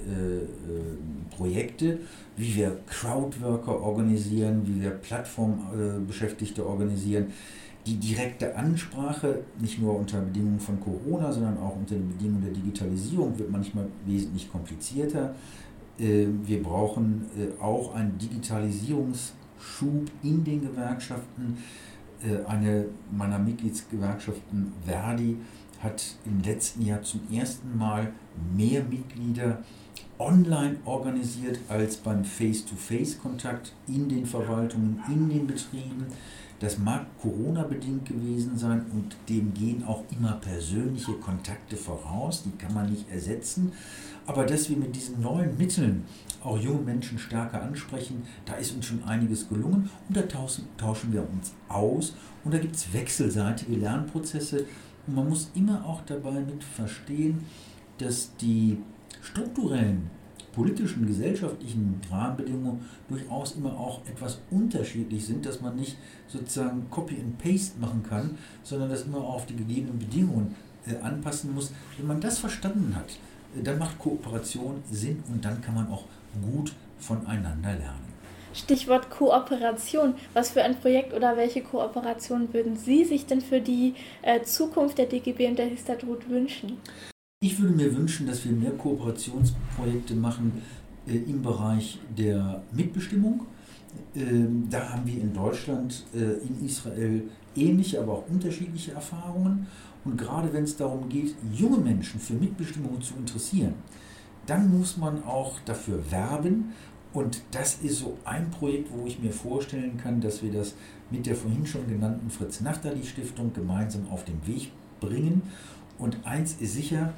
Projekte, 1.30 2.00
wie 2.36 2.56
wir 2.56 2.80
Crowdworker 2.88 3.80
organisieren, 3.80 4.62
wie 4.66 4.82
wir 4.82 4.90
Plattformbeschäftigte 4.90 6.66
organisieren. 6.66 7.26
Die 7.86 7.96
direkte 7.96 8.56
Ansprache, 8.56 9.42
nicht 9.60 9.80
nur 9.80 9.96
unter 9.96 10.20
Bedingungen 10.20 10.58
von 10.58 10.80
Corona, 10.80 11.30
sondern 11.30 11.58
auch 11.58 11.76
unter 11.76 11.94
den 11.94 12.08
Bedingungen 12.08 12.42
der 12.42 12.52
Digitalisierung, 12.52 13.38
wird 13.38 13.50
manchmal 13.50 13.86
wesentlich 14.04 14.50
komplizierter. 14.50 15.36
Wir 15.96 16.62
brauchen 16.62 17.26
auch 17.60 17.94
einen 17.94 18.18
Digitalisierungsschub 18.18 20.10
in 20.24 20.42
den 20.42 20.62
Gewerkschaften. 20.62 21.58
Eine 22.48 22.86
meiner 23.12 23.38
Mitgliedsgewerkschaften, 23.38 24.72
Verdi, 24.84 25.36
hat 25.82 26.02
im 26.24 26.42
letzten 26.42 26.82
Jahr 26.82 27.02
zum 27.02 27.20
ersten 27.30 27.76
Mal 27.76 28.12
mehr 28.56 28.82
Mitglieder 28.84 29.62
online 30.18 30.76
organisiert 30.84 31.58
als 31.68 31.96
beim 31.96 32.24
Face-to-Face-Kontakt 32.24 33.72
in 33.86 34.08
den 34.08 34.24
Verwaltungen, 34.24 35.02
in 35.08 35.28
den 35.28 35.46
Betrieben. 35.46 36.06
Das 36.58 36.78
mag 36.78 37.04
Corona-bedingt 37.20 38.06
gewesen 38.06 38.56
sein 38.56 38.86
und 38.92 39.14
dem 39.28 39.52
gehen 39.52 39.84
auch 39.84 40.04
immer 40.10 40.32
persönliche 40.32 41.12
Kontakte 41.12 41.76
voraus, 41.76 42.44
die 42.44 42.56
kann 42.56 42.72
man 42.72 42.90
nicht 42.90 43.10
ersetzen. 43.10 43.72
Aber 44.26 44.46
dass 44.46 44.70
wir 44.70 44.78
mit 44.78 44.96
diesen 44.96 45.20
neuen 45.20 45.58
Mitteln 45.58 46.04
auch 46.42 46.58
junge 46.58 46.80
Menschen 46.80 47.18
stärker 47.18 47.60
ansprechen, 47.62 48.22
da 48.46 48.54
ist 48.54 48.74
uns 48.74 48.86
schon 48.86 49.04
einiges 49.04 49.48
gelungen 49.50 49.90
und 50.08 50.16
da 50.16 50.22
tauschen 50.22 51.12
wir 51.12 51.28
uns 51.28 51.52
aus 51.68 52.14
und 52.42 52.54
da 52.54 52.58
gibt 52.58 52.76
es 52.76 52.90
wechselseitige 52.92 53.76
Lernprozesse 53.76 54.64
und 55.06 55.14
man 55.14 55.28
muss 55.28 55.50
immer 55.54 55.84
auch 55.84 56.02
dabei 56.06 56.40
mit 56.40 56.62
verstehen, 56.62 57.44
dass 57.98 58.34
die 58.36 58.78
strukturellen 59.22 60.10
politischen, 60.52 61.06
gesellschaftlichen 61.06 62.00
Rahmenbedingungen 62.10 62.80
durchaus 63.08 63.56
immer 63.56 63.78
auch 63.78 64.00
etwas 64.06 64.38
unterschiedlich 64.50 65.26
sind, 65.26 65.44
dass 65.44 65.60
man 65.60 65.76
nicht 65.76 65.98
sozusagen 66.26 66.88
Copy 66.90 67.20
and 67.20 67.36
Paste 67.38 67.78
machen 67.78 68.02
kann, 68.02 68.38
sondern 68.62 68.88
das 68.88 69.02
immer 69.02 69.18
auf 69.18 69.44
die 69.44 69.54
gegebenen 69.54 69.98
Bedingungen 69.98 70.54
äh, 70.86 70.96
anpassen 70.96 71.54
muss. 71.54 71.72
Wenn 71.98 72.06
man 72.06 72.20
das 72.22 72.38
verstanden 72.38 72.94
hat, 72.96 73.10
äh, 73.54 73.62
dann 73.62 73.78
macht 73.78 73.98
Kooperation 73.98 74.82
Sinn 74.90 75.22
und 75.28 75.44
dann 75.44 75.60
kann 75.60 75.74
man 75.74 75.88
auch 75.88 76.04
gut 76.42 76.74
voneinander 76.98 77.74
lernen. 77.74 78.15
Stichwort 78.56 79.10
Kooperation. 79.10 80.14
Was 80.32 80.50
für 80.50 80.62
ein 80.62 80.78
Projekt 80.80 81.12
oder 81.12 81.36
welche 81.36 81.62
Kooperation 81.62 82.52
würden 82.52 82.76
Sie 82.76 83.04
sich 83.04 83.26
denn 83.26 83.40
für 83.40 83.60
die 83.60 83.94
äh, 84.22 84.42
Zukunft 84.42 84.98
der 84.98 85.06
DGB 85.06 85.48
und 85.48 85.58
der 85.58 85.66
Histadrut 85.66 86.28
wünschen? 86.28 86.78
Ich 87.40 87.60
würde 87.60 87.74
mir 87.74 87.94
wünschen, 87.94 88.26
dass 88.26 88.44
wir 88.44 88.52
mehr 88.52 88.72
Kooperationsprojekte 88.72 90.14
machen 90.14 90.62
äh, 91.06 91.16
im 91.16 91.42
Bereich 91.42 91.98
der 92.16 92.62
Mitbestimmung. 92.72 93.46
Ähm, 94.14 94.68
da 94.70 94.90
haben 94.90 95.06
wir 95.06 95.20
in 95.20 95.34
Deutschland, 95.34 96.04
äh, 96.14 96.18
in 96.18 96.64
Israel 96.64 97.24
ähnliche, 97.54 98.00
aber 98.00 98.14
auch 98.14 98.28
unterschiedliche 98.28 98.92
Erfahrungen. 98.92 99.66
Und 100.04 100.16
gerade 100.16 100.52
wenn 100.52 100.64
es 100.64 100.76
darum 100.76 101.08
geht, 101.08 101.34
junge 101.52 101.78
Menschen 101.78 102.20
für 102.20 102.34
Mitbestimmung 102.34 103.00
zu 103.02 103.14
interessieren, 103.14 103.74
dann 104.46 104.78
muss 104.78 104.96
man 104.96 105.24
auch 105.24 105.58
dafür 105.64 106.10
werben. 106.10 106.72
Und 107.16 107.40
das 107.50 107.76
ist 107.76 108.00
so 108.00 108.18
ein 108.24 108.50
Projekt, 108.50 108.90
wo 108.92 109.06
ich 109.06 109.18
mir 109.18 109.32
vorstellen 109.32 109.96
kann, 109.96 110.20
dass 110.20 110.42
wir 110.42 110.52
das 110.52 110.74
mit 111.10 111.24
der 111.24 111.34
vorhin 111.34 111.64
schon 111.64 111.88
genannten 111.88 112.28
Fritz-Nachtali-Stiftung 112.28 113.54
gemeinsam 113.54 114.06
auf 114.10 114.26
den 114.26 114.46
Weg 114.46 114.70
bringen 115.00 115.40
und 115.98 116.26
eins 116.26 116.60
ist 116.60 116.74
sicher, 116.74 117.14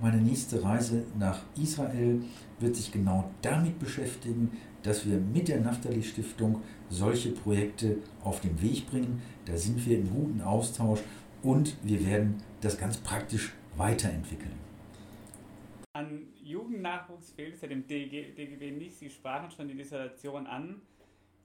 meine 0.00 0.18
nächste 0.18 0.62
Reise 0.62 1.02
nach 1.18 1.40
Israel 1.60 2.22
wird 2.60 2.76
sich 2.76 2.92
genau 2.92 3.28
damit 3.42 3.80
beschäftigen, 3.80 4.52
dass 4.84 5.04
wir 5.04 5.18
mit 5.18 5.48
der 5.48 5.60
Naftali 5.60 6.04
Stiftung 6.04 6.62
solche 6.88 7.32
Projekte 7.32 7.96
auf 8.22 8.40
den 8.40 8.62
Weg 8.62 8.88
bringen. 8.88 9.20
Da 9.46 9.56
sind 9.56 9.84
wir 9.84 9.98
im 9.98 10.10
guten 10.10 10.42
Austausch 10.42 11.00
und 11.42 11.76
wir 11.82 12.06
werden 12.06 12.36
das 12.60 12.78
ganz 12.78 12.98
praktisch 12.98 13.52
weiterentwickeln. 13.76 14.54
An 15.92 16.29
Jugendnachwuchs 16.50 17.32
fehlt 17.32 17.54
es 17.54 17.62
ja 17.62 17.68
dem 17.68 17.86
DGB 17.86 18.72
nicht. 18.72 18.96
Sie 18.96 19.10
sprachen 19.10 19.50
schon 19.50 19.68
die 19.68 19.74
Dissertation 19.74 20.46
an, 20.46 20.82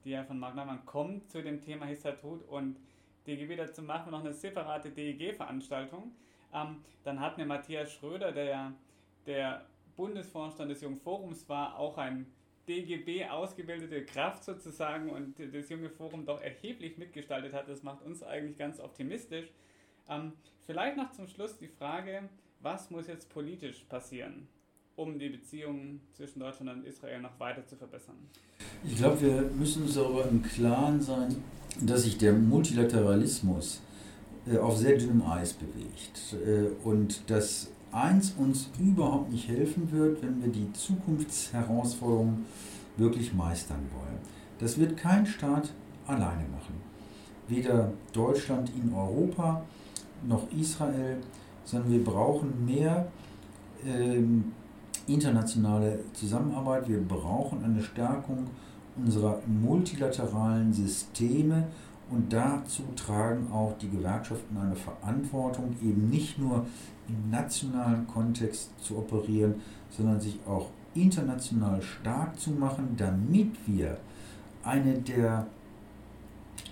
die 0.04 0.10
ja 0.10 0.24
von 0.24 0.38
Mark 0.38 0.54
Neumann 0.54 0.84
kommt 0.84 1.30
zu 1.30 1.42
dem 1.42 1.60
Thema 1.60 1.86
Histatut 1.86 2.42
und 2.48 2.78
DGB. 3.26 3.56
Dazu 3.56 3.82
machen 3.82 4.06
wir 4.06 4.12
noch 4.12 4.24
eine 4.24 4.32
separate 4.32 4.90
DEG-Veranstaltung. 4.90 6.12
Ähm, 6.52 6.84
dann 7.04 7.20
hat 7.20 7.38
mir 7.38 7.46
Matthias 7.46 7.92
Schröder, 7.92 8.32
der 8.32 8.74
der 9.26 9.66
Bundesvorstand 9.96 10.70
des 10.70 10.80
Jungen 10.80 10.98
Forums 10.98 11.48
war, 11.48 11.78
auch 11.78 11.98
ein 11.98 12.26
DGB 12.68 13.26
ausgebildete 13.26 14.04
Kraft 14.04 14.44
sozusagen 14.44 15.10
und 15.10 15.38
das 15.38 15.68
junge 15.68 15.90
Forum 15.90 16.24
doch 16.24 16.40
erheblich 16.40 16.98
mitgestaltet 16.98 17.52
hat. 17.52 17.68
Das 17.68 17.82
macht 17.82 18.02
uns 18.02 18.22
eigentlich 18.22 18.58
ganz 18.58 18.80
optimistisch. 18.80 19.50
Ähm, 20.08 20.32
vielleicht 20.66 20.96
noch 20.96 21.12
zum 21.12 21.28
Schluss 21.28 21.58
die 21.58 21.68
Frage, 21.68 22.28
was 22.60 22.90
muss 22.90 23.06
jetzt 23.06 23.30
politisch 23.30 23.84
passieren, 23.84 24.48
um 24.96 25.18
die 25.18 25.28
Beziehungen 25.28 26.00
zwischen 26.14 26.40
Deutschland 26.40 26.70
und 26.70 26.86
Israel 26.86 27.20
noch 27.20 27.38
weiter 27.38 27.64
zu 27.66 27.76
verbessern? 27.76 28.16
Ich 28.84 28.96
glaube, 28.96 29.20
wir 29.20 29.42
müssen 29.56 29.82
uns 29.82 29.94
darüber 29.94 30.26
im 30.28 30.42
Klaren 30.42 31.00
sein, 31.00 31.36
dass 31.80 32.02
sich 32.02 32.18
der 32.18 32.32
Multilateralismus 32.32 33.82
äh, 34.50 34.58
auf 34.58 34.76
sehr 34.76 34.96
dünnem 34.96 35.22
Eis 35.22 35.52
bewegt. 35.52 36.34
Äh, 36.44 36.70
und 36.86 37.28
dass 37.30 37.70
eins 37.92 38.34
uns 38.38 38.70
überhaupt 38.78 39.30
nicht 39.30 39.48
helfen 39.48 39.90
wird, 39.92 40.22
wenn 40.22 40.42
wir 40.42 40.50
die 40.50 40.72
Zukunftsherausforderungen 40.72 42.46
wirklich 42.96 43.34
meistern 43.34 43.86
wollen. 43.94 44.18
Das 44.58 44.78
wird 44.78 44.96
kein 44.96 45.26
Staat 45.26 45.72
alleine 46.06 46.48
machen. 46.48 46.80
Weder 47.48 47.92
Deutschland 48.12 48.70
in 48.70 48.92
Europa 48.92 49.62
noch 50.26 50.50
Israel, 50.52 51.18
sondern 51.64 51.92
wir 51.92 52.04
brauchen 52.04 52.64
mehr 52.64 53.10
ähm, 53.86 54.52
internationale 55.06 56.00
Zusammenarbeit. 56.12 56.88
Wir 56.88 57.00
brauchen 57.00 57.64
eine 57.64 57.82
Stärkung 57.82 58.46
unserer 58.96 59.40
multilateralen 59.46 60.72
Systeme 60.72 61.68
und 62.10 62.32
dazu 62.32 62.82
tragen 62.94 63.50
auch 63.52 63.76
die 63.78 63.90
Gewerkschaften 63.90 64.56
eine 64.56 64.76
Verantwortung, 64.76 65.74
eben 65.82 66.08
nicht 66.08 66.38
nur 66.38 66.66
im 67.08 67.30
nationalen 67.30 68.06
Kontext 68.06 68.70
zu 68.82 68.98
operieren, 68.98 69.56
sondern 69.90 70.20
sich 70.20 70.38
auch 70.46 70.70
international 70.94 71.82
stark 71.82 72.38
zu 72.38 72.50
machen, 72.50 72.94
damit 72.96 73.54
wir 73.66 73.98
eine 74.64 74.94
der 74.94 75.46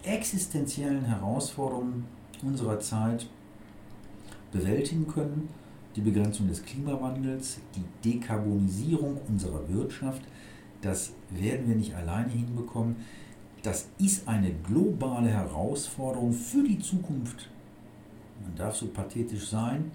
existenziellen 0.02 1.04
Herausforderungen 1.04 2.06
unserer 2.42 2.78
Zeit 2.80 3.28
bewältigen 4.52 5.06
können. 5.06 5.48
Die 5.96 6.00
Begrenzung 6.00 6.48
des 6.48 6.64
Klimawandels, 6.64 7.58
die 7.74 8.12
Dekarbonisierung 8.12 9.20
unserer 9.28 9.68
Wirtschaft, 9.68 10.22
das 10.80 11.12
werden 11.30 11.68
wir 11.68 11.76
nicht 11.76 11.94
alleine 11.94 12.30
hinbekommen. 12.30 12.96
Das 13.62 13.88
ist 13.98 14.28
eine 14.28 14.52
globale 14.52 15.28
Herausforderung 15.28 16.32
für 16.32 16.62
die 16.62 16.78
Zukunft. 16.78 17.48
Man 18.42 18.54
darf 18.56 18.76
so 18.76 18.86
pathetisch 18.88 19.48
sein, 19.48 19.92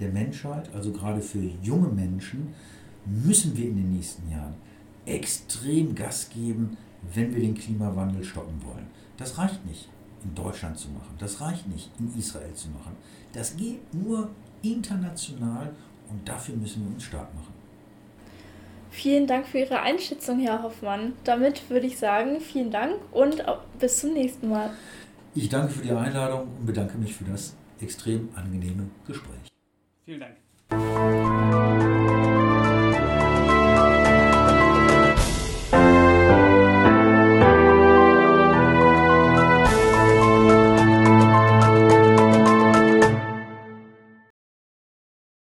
der 0.00 0.08
Menschheit, 0.08 0.74
also 0.74 0.90
gerade 0.90 1.20
für 1.20 1.42
junge 1.62 1.88
Menschen, 1.88 2.54
müssen 3.06 3.56
wir 3.56 3.68
in 3.68 3.76
den 3.76 3.92
nächsten 3.92 4.28
Jahren 4.30 4.54
extrem 5.06 5.94
Gas 5.94 6.30
geben, 6.30 6.76
wenn 7.14 7.32
wir 7.34 7.40
den 7.40 7.54
Klimawandel 7.54 8.24
stoppen 8.24 8.60
wollen. 8.64 8.86
Das 9.16 9.38
reicht 9.38 9.64
nicht 9.66 9.88
in 10.24 10.34
Deutschland 10.34 10.78
zu 10.78 10.88
machen, 10.88 11.14
das 11.18 11.40
reicht 11.40 11.68
nicht 11.68 11.90
in 11.98 12.12
Israel 12.18 12.52
zu 12.54 12.68
machen. 12.70 12.96
Das 13.32 13.56
geht 13.56 13.94
nur 13.94 14.30
international 14.62 15.70
und 16.08 16.28
dafür 16.28 16.56
müssen 16.56 16.84
wir 16.84 16.94
uns 16.94 17.04
stark 17.04 17.34
machen. 17.34 17.54
Vielen 18.90 19.26
Dank 19.26 19.46
für 19.46 19.58
Ihre 19.58 19.80
Einschätzung, 19.80 20.40
Herr 20.40 20.62
Hoffmann. 20.62 21.12
Damit 21.24 21.70
würde 21.70 21.86
ich 21.86 21.96
sagen, 21.98 22.40
vielen 22.40 22.70
Dank 22.70 22.96
und 23.12 23.44
bis 23.78 24.00
zum 24.00 24.12
nächsten 24.14 24.48
Mal. 24.48 24.70
Ich 25.34 25.48
danke 25.48 25.72
für 25.72 25.82
die 25.82 25.92
Einladung 25.92 26.48
und 26.58 26.66
bedanke 26.66 26.98
mich 26.98 27.14
für 27.14 27.24
das 27.24 27.54
extrem 27.80 28.28
angenehme 28.34 28.90
Gespräch. 29.06 29.38
Vielen 30.04 30.20
Dank. 30.20 31.99